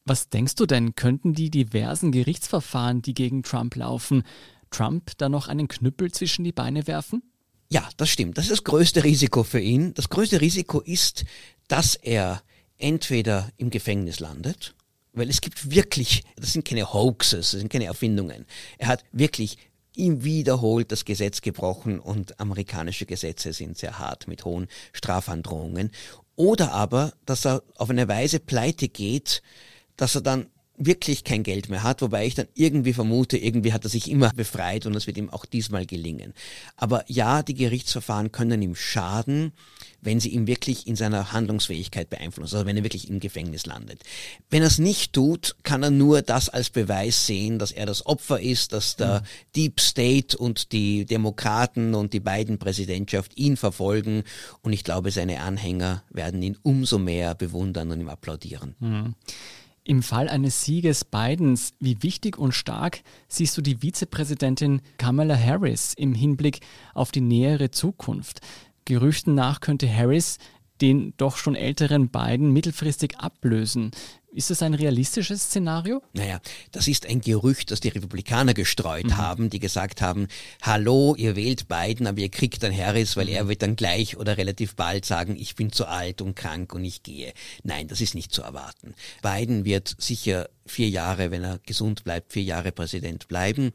Was 0.09 0.29
denkst 0.29 0.55
du 0.55 0.67
denn, 0.67 0.95
könnten 0.95 1.35
die 1.35 1.51
diversen 1.51 2.13
Gerichtsverfahren, 2.13 3.03
die 3.03 3.13
gegen 3.13 3.43
Trump 3.43 3.75
laufen, 3.75 4.23
Trump 4.71 5.13
da 5.19 5.29
noch 5.29 5.49
einen 5.49 5.69
Knüppel 5.69 6.13
zwischen 6.13 6.45
die 6.45 6.53
Beine 6.53 6.87
werfen? 6.87 7.23
Ja, 7.69 7.89
das 7.97 8.11
stimmt. 8.11 8.39
Das 8.39 8.45
ist 8.45 8.53
das 8.53 8.65
größte 8.65 9.05
Risiko 9.05 9.43
für 9.43 9.61
ihn. 9.61 9.93
Das 9.95 10.09
größte 10.09 10.41
Risiko 10.41 10.81
ist, 10.81 11.25
dass 11.69 11.97
er 11.97 12.43
entweder 12.79 13.51
im 13.57 13.71
Gefängnis 13.71 14.21
landet, 14.21 14.75
weil 15.13 15.29
es 15.29 15.41
gibt 15.41 15.71
wirklich, 15.71 16.23
das 16.37 16.53
sind 16.53 16.65
keine 16.65 16.93
Hoaxes, 16.93 17.51
das 17.51 17.61
sind 17.61 17.73
keine 17.73 17.87
Erfindungen. 17.87 18.47
Er 18.79 18.89
hat 18.89 19.05
wirklich 19.13 19.57
ihm 19.95 20.23
wiederholt 20.25 20.93
das 20.93 21.05
Gesetz 21.05 21.41
gebrochen 21.41 21.99
und 21.99 22.39
amerikanische 22.39 23.07
Gesetze 23.07 23.53
sind 23.53 23.79
sehr 23.79 23.99
hart 23.99 24.29
mit 24.29 24.45
hohen 24.45 24.69
Strafandrohungen. 24.93 25.91
Oder 26.37 26.73
aber, 26.73 27.15
dass 27.25 27.47
er 27.47 27.63
auf 27.77 27.89
eine 27.89 28.07
Weise 28.09 28.39
pleite 28.41 28.89
geht, 28.89 29.43
dass 29.97 30.15
er 30.15 30.21
dann 30.21 30.49
wirklich 30.79 31.25
kein 31.25 31.43
Geld 31.43 31.69
mehr 31.69 31.83
hat, 31.83 32.03
wobei 32.03 32.27
ich 32.27 32.35
dann 32.35 32.49
irgendwie 32.55 32.93
vermute, 32.93 33.39
irgendwie 33.39 33.73
hat 33.73 33.85
er 33.85 33.91
sich 33.91 34.11
immer 34.11 34.31
befreit 34.37 34.87
und 34.87 34.93
das 34.93 35.07
wird 35.07 35.17
ihm 35.17 35.31
auch 35.31 35.45
diesmal 35.45 35.87
gelingen. 35.87 36.35
Aber 36.77 37.05
ja, 37.09 37.43
die 37.43 37.55
Gerichtsverfahren 37.55 38.33
können 38.33 38.63
ihm 38.63 38.75
schaden, 38.75 39.53
wenn 40.01 40.21
sie 40.21 40.29
ihn 40.29 40.47
wirklich 40.47 40.87
in 40.87 40.95
seiner 40.95 41.33
Handlungsfähigkeit 41.33 42.11
beeinflussen, 42.11 42.55
also 42.55 42.67
wenn 42.67 42.77
er 42.77 42.85
wirklich 42.85 43.09
im 43.11 43.21
Gefängnis 43.21 43.67
landet. 43.67 44.03
Wenn 44.51 44.63
er 44.63 44.69
es 44.69 44.79
nicht 44.79 45.13
tut, 45.13 45.57
kann 45.63 45.83
er 45.83 45.91
nur 45.91 46.23
das 46.23 46.49
als 46.49 46.71
Beweis 46.71 47.27
sehen, 47.27 47.59
dass 47.59 47.73
er 47.73 47.87
das 47.87 48.07
Opfer 48.07 48.41
ist, 48.41 48.73
dass 48.73 48.97
der 48.97 49.21
mhm. 49.21 49.27
Deep 49.57 49.81
State 49.81 50.37
und 50.37 50.73
die 50.73 51.07
Demokraten 51.07 51.95
und 51.95 52.13
die 52.13 52.21
beiden 52.21 52.59
Präsidentschaft 52.59 53.37
ihn 53.37 53.57
verfolgen 53.57 54.23
und 54.63 54.73
ich 54.73 54.85
glaube, 54.85 55.11
seine 55.11 55.41
Anhänger 55.41 56.05
werden 56.11 56.43
ihn 56.43 56.57
umso 56.63 56.99
mehr 56.99 57.35
bewundern 57.35 57.91
und 57.91 58.01
ihm 58.01 58.09
applaudieren. 58.09 58.77
Mhm. 58.79 59.15
Im 59.89 60.03
Fall 60.03 60.29
eines 60.29 60.65
Sieges 60.65 61.05
Bidens, 61.05 61.73
wie 61.79 62.03
wichtig 62.03 62.39
und 62.39 62.51
stark 62.51 63.03
siehst 63.29 63.57
du 63.57 63.63
die 63.63 63.83
Vizepräsidentin 63.83 64.83
Kamala 64.99 65.39
Harris 65.39 65.95
im 65.95 66.13
Hinblick 66.13 66.59
auf 66.93 67.13
die 67.13 67.21
nähere 67.21 67.71
Zukunft? 67.71 68.41
Gerüchten 68.85 69.37
nach 69.37 69.61
könnte 69.61 69.89
Harris 69.89 70.39
den 70.81 71.15
doch 71.19 71.37
schon 71.37 71.55
älteren 71.55 72.09
Biden 72.09 72.53
mittelfristig 72.53 73.19
ablösen. 73.19 73.93
Ist 74.33 74.51
das 74.51 74.63
ein 74.63 74.75
realistisches 74.75 75.45
Szenario? 75.45 76.03
Naja, 76.13 76.41
das 76.73 76.89
ist 76.89 77.07
ein 77.07 77.21
Gerücht, 77.21 77.71
das 77.71 77.81
die 77.81 77.89
Republikaner 77.89 78.53
gestreut 78.53 79.07
mhm. 79.07 79.17
haben, 79.17 79.51
die 79.51 79.59
gesagt 79.59 80.03
haben, 80.03 80.29
hallo, 80.63 81.15
ihr 81.17 81.37
wählt 81.37 81.69
Biden, 81.69 82.07
aber 82.07 82.19
ihr 82.19 82.29
kriegt 82.29 82.63
dann 82.63 82.77
Harris, 82.77 83.17
weil 83.17 83.29
er 83.29 83.45
mhm. 83.45 83.49
wird 83.49 83.63
dann 83.63 83.77
gleich 83.77 84.17
oder 84.17 84.37
relativ 84.37 84.75
bald 84.75 85.05
sagen, 85.05 85.37
ich 85.37 85.55
bin 85.55 85.73
zu 85.73 85.87
alt 85.87 86.21
und 86.21 86.35
krank 86.35 86.75
und 86.75 86.85
ich 86.85 87.03
gehe. 87.03 87.33
Nein, 87.63 87.89
das 87.89 88.01
ist 88.01 88.15
nicht 88.15 88.33
zu 88.33 88.43
erwarten. 88.43 88.95
Biden 89.23 89.65
wird 89.65 89.95
sicher 89.99 90.49
vier 90.67 90.89
Jahre, 90.89 91.31
wenn 91.31 91.45
er 91.45 91.59
gesund 91.65 92.05
bleibt, 92.05 92.33
vier 92.33 92.43
Jahre 92.43 92.73
Präsident 92.73 93.29
bleiben. 93.29 93.73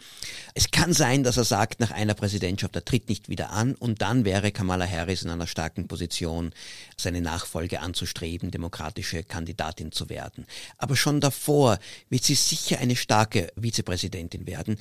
Es 0.53 0.71
kann 0.71 0.93
sein, 0.93 1.23
dass 1.23 1.37
er 1.37 1.45
sagt, 1.45 1.79
nach 1.79 1.91
einer 1.91 2.13
Präsidentschaft, 2.13 2.75
er 2.75 2.85
tritt 2.85 3.09
nicht 3.09 3.29
wieder 3.29 3.51
an 3.51 3.75
und 3.75 4.01
dann 4.01 4.25
wäre 4.25 4.51
Kamala 4.51 4.87
Harris 4.87 5.23
in 5.23 5.29
einer 5.29 5.47
starken 5.47 5.87
Position, 5.87 6.51
seine 6.97 7.21
Nachfolge 7.21 7.79
anzustreben, 7.79 8.51
demokratische 8.51 9.23
Kandidatin 9.23 9.91
zu 9.91 10.09
werden. 10.09 10.45
Aber 10.77 10.95
schon 10.95 11.19
davor 11.19 11.79
wird 12.09 12.23
sie 12.23 12.35
sicher 12.35 12.79
eine 12.79 12.95
starke 12.95 13.51
Vizepräsidentin 13.55 14.47
werden. 14.47 14.77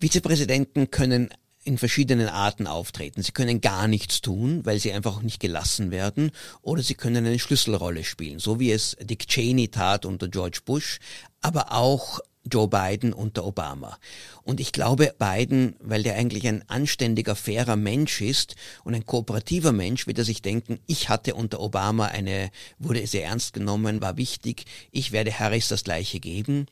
Vizepräsidenten 0.00 0.90
können 0.90 1.30
in 1.64 1.78
verschiedenen 1.78 2.28
Arten 2.28 2.66
auftreten. 2.66 3.22
Sie 3.22 3.32
können 3.32 3.60
gar 3.60 3.88
nichts 3.88 4.20
tun, 4.20 4.64
weil 4.64 4.78
sie 4.78 4.92
einfach 4.92 5.22
nicht 5.22 5.40
gelassen 5.40 5.90
werden, 5.90 6.30
oder 6.60 6.82
sie 6.82 6.94
können 6.94 7.26
eine 7.26 7.38
Schlüsselrolle 7.38 8.04
spielen, 8.04 8.38
so 8.38 8.60
wie 8.60 8.70
es 8.70 8.96
Dick 9.00 9.26
Cheney 9.26 9.68
tat 9.68 10.04
unter 10.04 10.28
George 10.28 10.60
Bush, 10.64 10.98
aber 11.40 11.72
auch 11.72 12.20
Joe 12.50 12.68
Biden 12.68 13.12
unter 13.12 13.44
Obama. 13.44 13.98
Und 14.42 14.60
ich 14.60 14.72
glaube, 14.72 15.14
Biden, 15.18 15.76
weil 15.80 16.02
der 16.02 16.16
eigentlich 16.16 16.46
ein 16.46 16.68
anständiger, 16.68 17.34
fairer 17.34 17.76
Mensch 17.76 18.20
ist 18.20 18.54
und 18.84 18.94
ein 18.94 19.06
kooperativer 19.06 19.72
Mensch, 19.72 20.06
wird 20.06 20.18
er 20.18 20.24
sich 20.24 20.42
denken, 20.42 20.78
ich 20.86 21.08
hatte 21.08 21.34
unter 21.34 21.60
Obama 21.60 22.06
eine, 22.06 22.50
wurde 22.78 23.06
sehr 23.06 23.24
ernst 23.24 23.54
genommen, 23.54 24.02
war 24.02 24.16
wichtig, 24.16 24.64
ich 24.90 25.12
werde 25.12 25.38
Harris 25.38 25.68
das 25.68 25.84
gleiche 25.84 26.20
geben. 26.20 26.66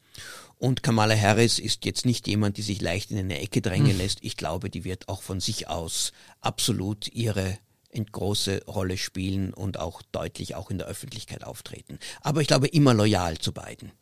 Und 0.59 0.83
Kamala 0.83 1.17
Harris 1.17 1.59
ist 1.59 1.85
jetzt 1.85 2.07
nicht 2.07 2.29
jemand, 2.29 2.57
die 2.57 2.63
sich 2.63 2.81
leicht 2.81 3.11
in 3.11 3.19
eine 3.19 3.41
Ecke 3.41 3.61
drängen 3.63 3.93
hm. 3.93 3.99
lässt. 3.99 4.19
Ich 4.23 4.37
glaube, 4.37 4.71
die 4.71 4.85
wird 4.85 5.09
auch 5.09 5.23
von 5.23 5.41
sich 5.41 5.69
aus 5.69 6.13
absolut 6.41 7.09
ihre 7.09 7.59
große 7.93 8.65
Rolle 8.67 8.97
spielen 8.97 9.53
und 9.53 9.79
auch 9.79 10.03
deutlich 10.13 10.55
auch 10.55 10.71
in 10.71 10.79
der 10.79 10.87
Öffentlichkeit 10.87 11.45
auftreten. 11.45 11.99
Aber 12.23 12.41
ich 12.41 12.47
glaube 12.47 12.69
immer 12.69 12.95
loyal 12.95 13.39
zu 13.39 13.53
beiden. 13.53 13.93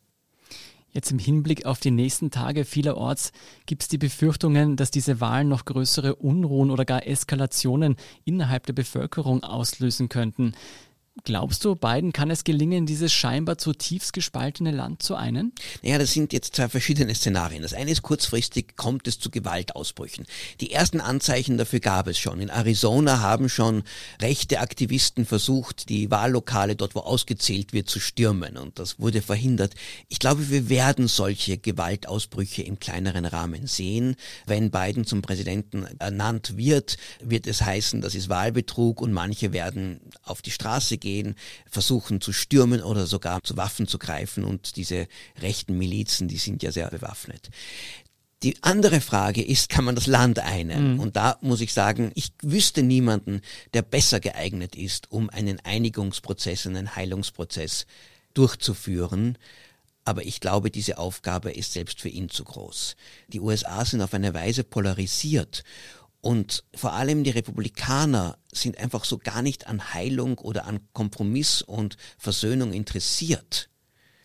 Jetzt 0.93 1.11
im 1.11 1.19
Hinblick 1.19 1.65
auf 1.65 1.79
die 1.79 1.91
nächsten 1.91 2.31
Tage 2.31 2.65
vielerorts 2.65 3.31
gibt 3.65 3.83
es 3.83 3.87
die 3.87 3.97
Befürchtungen, 3.97 4.75
dass 4.75 4.91
diese 4.91 5.21
Wahlen 5.21 5.47
noch 5.47 5.63
größere 5.63 6.15
Unruhen 6.15 6.69
oder 6.69 6.83
gar 6.83 7.07
Eskalationen 7.07 7.95
innerhalb 8.25 8.65
der 8.65 8.73
Bevölkerung 8.73 9.43
auslösen 9.43 10.09
könnten. 10.09 10.53
Glaubst 11.25 11.65
du, 11.65 11.75
Biden 11.75 12.13
kann 12.13 12.31
es 12.31 12.45
gelingen, 12.45 12.85
dieses 12.85 13.11
scheinbar 13.11 13.57
zutiefst 13.57 14.13
gespaltene 14.13 14.71
Land 14.71 15.03
zu 15.03 15.15
einen? 15.15 15.53
Naja, 15.83 15.97
das 15.97 16.13
sind 16.13 16.31
jetzt 16.31 16.55
zwei 16.55 16.69
verschiedene 16.69 17.13
Szenarien. 17.13 17.63
Das 17.63 17.73
eine 17.73 17.91
ist 17.91 18.01
kurzfristig, 18.01 18.77
kommt 18.77 19.09
es 19.09 19.19
zu 19.19 19.29
Gewaltausbrüchen. 19.29 20.25
Die 20.61 20.71
ersten 20.71 21.01
Anzeichen 21.01 21.57
dafür 21.57 21.81
gab 21.81 22.07
es 22.07 22.17
schon. 22.17 22.39
In 22.39 22.49
Arizona 22.49 23.19
haben 23.19 23.49
schon 23.49 23.83
rechte 24.21 24.61
Aktivisten 24.61 25.25
versucht, 25.25 25.89
die 25.89 26.09
Wahllokale 26.09 26.77
dort, 26.77 26.95
wo 26.95 27.01
ausgezählt 27.01 27.73
wird, 27.73 27.89
zu 27.89 27.99
stürmen. 27.99 28.55
Und 28.55 28.79
das 28.79 28.97
wurde 28.97 29.21
verhindert. 29.21 29.73
Ich 30.07 30.19
glaube, 30.19 30.49
wir 30.49 30.69
werden 30.69 31.09
solche 31.09 31.57
Gewaltausbrüche 31.57 32.63
im 32.63 32.79
kleineren 32.79 33.25
Rahmen 33.25 33.67
sehen. 33.67 34.15
Wenn 34.47 34.71
Biden 34.71 35.05
zum 35.05 35.21
Präsidenten 35.21 35.85
ernannt 35.99 36.55
wird, 36.55 36.97
wird 37.21 37.47
es 37.47 37.61
heißen, 37.61 37.99
das 37.99 38.15
ist 38.15 38.29
Wahlbetrug 38.29 39.01
und 39.01 39.11
manche 39.11 39.51
werden 39.51 39.99
auf 40.23 40.41
die 40.41 40.51
Straße 40.51 41.00
gehen, 41.01 41.35
versuchen 41.69 42.21
zu 42.21 42.31
stürmen 42.31 42.81
oder 42.81 43.05
sogar 43.05 43.43
zu 43.43 43.57
Waffen 43.57 43.87
zu 43.87 43.99
greifen 43.99 44.45
und 44.45 44.77
diese 44.77 45.07
rechten 45.41 45.77
Milizen, 45.77 46.29
die 46.29 46.37
sind 46.37 46.63
ja 46.63 46.71
sehr 46.71 46.89
bewaffnet. 46.89 47.49
Die 48.43 48.57
andere 48.63 49.01
Frage 49.01 49.43
ist, 49.43 49.69
kann 49.69 49.85
man 49.85 49.93
das 49.93 50.07
Land 50.07 50.39
einen? 50.39 50.93
Mhm. 50.93 50.99
Und 50.99 51.15
da 51.15 51.37
muss 51.41 51.61
ich 51.61 51.73
sagen, 51.73 52.11
ich 52.15 52.31
wüsste 52.41 52.81
niemanden, 52.81 53.41
der 53.73 53.83
besser 53.83 54.19
geeignet 54.19 54.75
ist, 54.75 55.11
um 55.11 55.29
einen 55.29 55.59
Einigungsprozess, 55.59 56.65
einen 56.65 56.95
Heilungsprozess 56.95 57.85
durchzuführen. 58.33 59.37
Aber 60.05 60.25
ich 60.25 60.39
glaube, 60.39 60.71
diese 60.71 60.97
Aufgabe 60.97 61.51
ist 61.51 61.73
selbst 61.73 62.01
für 62.01 62.09
ihn 62.09 62.29
zu 62.29 62.43
groß. 62.43 62.95
Die 63.27 63.39
USA 63.39 63.85
sind 63.85 64.01
auf 64.01 64.15
eine 64.15 64.33
Weise 64.33 64.63
polarisiert 64.63 65.63
und 66.21 66.63
vor 66.75 66.93
allem 66.93 67.23
die 67.23 67.31
Republikaner 67.31 68.37
sind 68.51 68.77
einfach 68.77 69.05
so 69.05 69.17
gar 69.17 69.41
nicht 69.41 69.67
an 69.67 69.93
Heilung 69.93 70.37
oder 70.37 70.65
an 70.65 70.79
Kompromiss 70.93 71.61
und 71.61 71.97
Versöhnung 72.17 72.73
interessiert. 72.73 73.69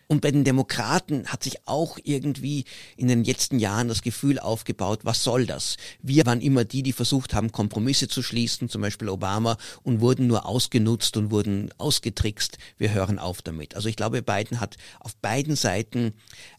Und 0.09 0.21
bei 0.21 0.31
den 0.31 0.45
Demokraten 0.45 1.27
hat 1.27 1.43
sich 1.43 1.67
auch 1.67 1.97
irgendwie 2.01 2.63
in 2.95 3.09
den 3.09 3.25
letzten 3.25 3.59
Jahren 3.59 3.89
das 3.89 4.01
Gefühl 4.01 4.39
aufgebaut, 4.39 5.01
was 5.03 5.21
soll 5.21 5.45
das? 5.45 5.75
Wir 6.01 6.25
waren 6.25 6.39
immer 6.39 6.63
die, 6.63 6.81
die 6.81 6.93
versucht 6.93 7.33
haben, 7.33 7.51
Kompromisse 7.51 8.07
zu 8.07 8.23
schließen, 8.23 8.69
zum 8.69 8.81
Beispiel 8.81 9.09
Obama, 9.09 9.57
und 9.83 9.99
wurden 9.99 10.27
nur 10.27 10.45
ausgenutzt 10.45 11.17
und 11.17 11.29
wurden 11.29 11.71
ausgetrickst. 11.77 12.57
Wir 12.77 12.93
hören 12.93 13.19
auf 13.19 13.41
damit. 13.41 13.75
Also 13.75 13.89
ich 13.89 13.97
glaube, 13.97 14.21
Biden 14.21 14.61
hat 14.61 14.77
auf 15.01 15.17
beiden 15.17 15.57
Seiten 15.57 16.13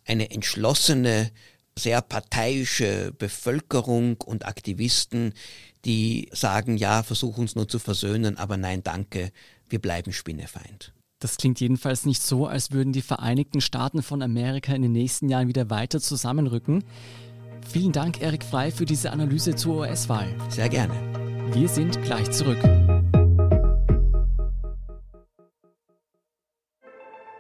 eine 0.05 0.31
entschlossene 0.31 1.31
sehr 1.79 2.03
parteiische 2.03 3.13
Bevölkerung 3.17 4.21
und 4.21 4.47
Aktivisten, 4.47 5.33
die 5.85 6.29
sagen, 6.33 6.77
ja, 6.77 7.03
versuch 7.03 7.39
uns 7.39 7.55
nur 7.55 7.69
zu 7.69 7.79
versöhnen, 7.79 8.37
aber 8.37 8.57
nein, 8.57 8.83
danke, 8.83 9.33
wir 9.69 9.79
bleiben 9.79 10.13
Spinnefeind. 10.13 10.93
Das 11.21 11.37
klingt 11.37 11.61
jedenfalls 11.61 12.07
nicht 12.07 12.23
so, 12.23 12.47
als 12.47 12.71
würden 12.71 12.93
die 12.93 13.03
Vereinigten 13.03 13.61
Staaten 13.61 14.03
von 14.03 14.23
Amerika 14.23 14.73
in 14.73 14.83
den 14.83 14.93
nächsten 14.93 15.29
Jahren 15.29 15.49
wieder 15.49 15.69
weiter 15.69 16.01
zusammenrücken. 16.01 16.85
Vielen 17.69 17.93
Dank, 17.93 18.23
Erik 18.23 18.45
Frei, 18.45 18.71
für 18.71 18.85
diese 18.85 19.11
Analyse 19.11 19.55
zur 19.57 19.79
US-Wahl. 19.79 20.35
Sehr 20.49 20.69
gerne. 20.69 20.95
Wir 21.53 21.69
sind 21.69 22.03
gleich 22.03 22.31
zurück. 22.31 22.63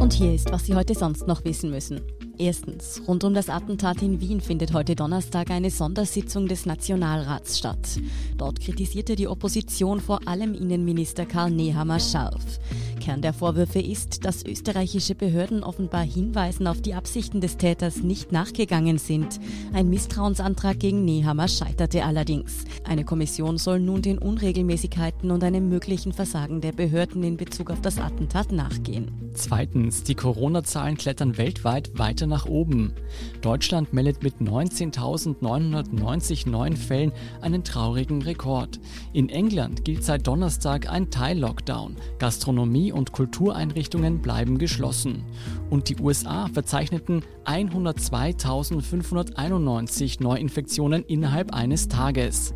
Und 0.00 0.12
hier 0.12 0.34
ist, 0.34 0.52
was 0.52 0.66
Sie 0.66 0.74
heute 0.74 0.94
sonst 0.94 1.26
noch 1.26 1.44
wissen 1.44 1.70
müssen. 1.70 2.00
Erstens, 2.38 3.02
rund 3.08 3.24
um 3.24 3.34
das 3.34 3.48
Attentat 3.48 4.00
in 4.00 4.20
Wien 4.20 4.40
findet 4.40 4.72
heute 4.72 4.94
Donnerstag 4.94 5.50
eine 5.50 5.70
Sondersitzung 5.70 6.46
des 6.46 6.66
Nationalrats 6.66 7.58
statt. 7.58 7.98
Dort 8.36 8.60
kritisierte 8.60 9.16
die 9.16 9.26
Opposition 9.26 10.00
vor 10.00 10.20
allem 10.28 10.54
Innenminister 10.54 11.26
Karl 11.26 11.50
Nehammer 11.50 11.98
scharf. 11.98 12.60
Kern 13.00 13.22
der 13.22 13.32
Vorwürfe 13.32 13.80
ist, 13.80 14.24
dass 14.24 14.44
österreichische 14.44 15.14
Behörden 15.14 15.64
offenbar 15.64 16.04
Hinweisen 16.04 16.66
auf 16.66 16.80
die 16.80 16.94
Absichten 16.94 17.40
des 17.40 17.56
Täters 17.56 18.02
nicht 18.02 18.30
nachgegangen 18.30 18.98
sind. 18.98 19.40
Ein 19.72 19.88
Misstrauensantrag 19.88 20.78
gegen 20.78 21.04
Nehammer 21.04 21.48
scheiterte 21.48 22.04
allerdings. 22.04 22.64
Eine 22.84 23.04
Kommission 23.04 23.58
soll 23.58 23.80
nun 23.80 24.02
den 24.02 24.18
Unregelmäßigkeiten 24.18 25.30
und 25.30 25.42
einem 25.42 25.68
möglichen 25.68 26.12
Versagen 26.12 26.60
der 26.60 26.72
Behörden 26.72 27.24
in 27.24 27.36
Bezug 27.36 27.70
auf 27.70 27.80
das 27.80 27.98
Attentat 27.98 28.52
nachgehen. 28.52 29.10
Zweitens, 29.34 29.67
die 30.08 30.14
Corona-Zahlen 30.14 30.96
klettern 30.96 31.36
weltweit 31.36 31.98
weiter 31.98 32.26
nach 32.26 32.46
oben. 32.46 32.94
Deutschland 33.42 33.92
meldet 33.92 34.22
mit 34.22 34.36
19.990 34.36 36.48
neuen 36.48 36.76
Fällen 36.76 37.12
einen 37.40 37.64
traurigen 37.64 38.22
Rekord. 38.22 38.78
In 39.12 39.28
England 39.28 39.84
gilt 39.84 40.04
seit 40.04 40.24
Donnerstag 40.26 40.90
ein 40.90 41.10
Teil-Lockdown. 41.10 41.96
Gastronomie 42.18 42.92
und 42.92 43.12
Kultureinrichtungen 43.12 44.22
bleiben 44.22 44.56
geschlossen. 44.58 45.24
Und 45.70 45.88
die 45.88 45.96
USA 46.00 46.48
verzeichneten 46.48 47.22
102.591 47.44 50.22
Neuinfektionen 50.22 51.04
innerhalb 51.04 51.54
eines 51.54 51.88
Tages. 51.88 52.52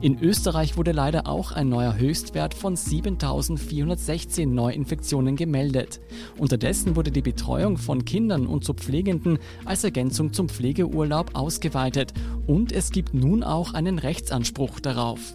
In 0.00 0.22
Österreich 0.22 0.76
wurde 0.76 0.92
leider 0.92 1.26
auch 1.26 1.50
ein 1.50 1.68
neuer 1.68 1.96
Höchstwert 1.96 2.54
von 2.54 2.76
7.416 2.76 4.46
Neuinfektionen 4.46 5.34
gemeldet. 5.34 5.98
Unterdessen 6.38 6.94
wurde 6.94 7.10
die 7.10 7.20
Betreuung 7.20 7.78
von 7.78 8.04
Kindern 8.04 8.46
und 8.46 8.64
zu 8.64 8.74
Pflegenden 8.74 9.40
als 9.64 9.82
Ergänzung 9.82 10.32
zum 10.32 10.48
Pflegeurlaub 10.48 11.34
ausgeweitet 11.34 12.14
und 12.46 12.70
es 12.70 12.92
gibt 12.92 13.12
nun 13.12 13.42
auch 13.42 13.74
einen 13.74 13.98
Rechtsanspruch 13.98 14.78
darauf. 14.78 15.34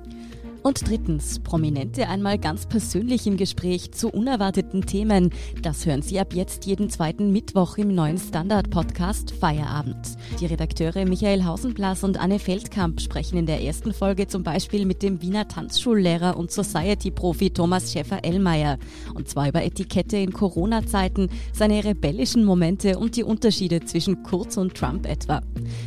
Und 0.64 0.88
drittens, 0.88 1.40
Prominente 1.40 2.08
einmal 2.08 2.40
ganz 2.40 2.66
persönlich 2.66 3.28
im 3.28 3.36
Gespräch 3.36 3.92
zu 3.92 4.08
unerwarteten 4.08 4.86
Themen. 4.86 5.32
Das 5.62 5.86
hören 5.86 6.02
Sie 6.02 6.22
ab 6.22 6.34
jetzt 6.34 6.66
jeden 6.66 6.90
zweiten 6.90 7.34
Mittwoch 7.34 7.78
im 7.78 7.94
neuen 7.94 8.18
Standard-Podcast 8.18 9.32
Feierabend. 9.32 10.16
Die 10.40 10.46
Redakteure 10.46 11.04
Michael 11.04 11.44
Hausenblas 11.44 12.06
und 12.06 12.18
Anne 12.18 12.40
Feldkamp 12.40 13.02
sprechen 13.02 13.40
in 13.40 13.46
der 13.46 13.62
ersten 13.62 13.94
Folge 13.94 14.28
zum 14.28 14.44
Beispiel 14.44 14.86
mit 14.86 15.04
dem 15.04 15.22
Wiener 15.22 15.50
Tanzschullehrer 15.50 16.38
und 16.38 16.50
Society-Profi 16.50 17.50
Thomas 17.50 17.92
Schäfer-Ellmeier. 17.92 18.78
Und 19.16 19.28
zwar 19.28 19.50
über 19.50 19.66
Etikette 19.66 20.16
in 20.16 20.32
Corona-Zeiten, 20.32 21.28
seine 21.52 21.84
rebellischen 21.84 22.46
Momente 22.46 22.98
und 22.98 23.18
die 23.18 23.24
Unterschiede 23.24 23.82
zwischen 23.84 24.24
Kurz 24.24 24.56
und 24.56 24.76
Trump 24.76 25.08
etwa. 25.08 25.42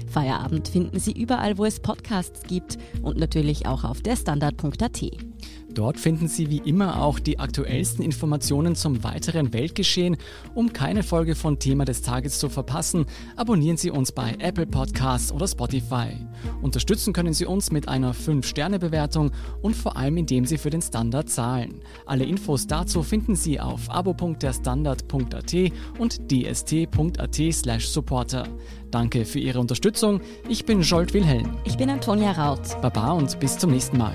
Feierabend 0.06 0.68
finden 0.68 1.00
Sie 1.00 1.12
überall, 1.12 1.56
wo 1.56 1.64
es 1.64 1.80
Podcasts 1.80 2.42
gibt 2.42 2.76
und 3.00 3.16
natürlich 3.16 3.64
auch 3.64 3.82
auf 3.84 4.02
der 4.02 4.16
Standard 4.16 4.58
www.ftf.at. 4.66 5.36
Dort 5.76 6.00
finden 6.00 6.26
Sie 6.26 6.48
wie 6.48 6.62
immer 6.64 7.02
auch 7.02 7.18
die 7.18 7.38
aktuellsten 7.38 8.02
Informationen 8.02 8.76
zum 8.76 9.04
weiteren 9.04 9.52
Weltgeschehen. 9.52 10.16
Um 10.54 10.72
keine 10.72 11.02
Folge 11.02 11.34
von 11.34 11.58
Thema 11.58 11.84
des 11.84 12.00
Tages 12.00 12.38
zu 12.38 12.48
verpassen, 12.48 13.04
abonnieren 13.36 13.76
Sie 13.76 13.90
uns 13.90 14.10
bei 14.10 14.36
Apple 14.38 14.66
Podcasts 14.66 15.30
oder 15.30 15.46
Spotify. 15.46 16.16
Unterstützen 16.62 17.12
können 17.12 17.34
Sie 17.34 17.44
uns 17.44 17.72
mit 17.72 17.88
einer 17.88 18.14
5-Sterne-Bewertung 18.14 19.32
und 19.60 19.76
vor 19.76 19.98
allem 19.98 20.16
indem 20.16 20.46
Sie 20.46 20.56
für 20.56 20.70
den 20.70 20.80
Standard 20.80 21.28
zahlen. 21.28 21.82
Alle 22.06 22.24
Infos 22.24 22.66
dazu 22.66 23.02
finden 23.02 23.36
Sie 23.36 23.60
auf 23.60 23.90
abo.derstandard.at 23.90 25.54
und 25.98 26.30
dst.at 26.30 27.52
slash 27.52 27.86
supporter. 27.88 28.48
Danke 28.90 29.26
für 29.26 29.40
Ihre 29.40 29.60
Unterstützung. 29.60 30.22
Ich 30.48 30.64
bin 30.64 30.80
Jolt 30.80 31.12
Wilhelm. 31.12 31.58
Ich 31.64 31.76
bin 31.76 31.90
Antonia 31.90 32.32
Raut. 32.32 32.80
Baba 32.80 33.12
und 33.12 33.38
bis 33.40 33.58
zum 33.58 33.72
nächsten 33.72 33.98
Mal. 33.98 34.14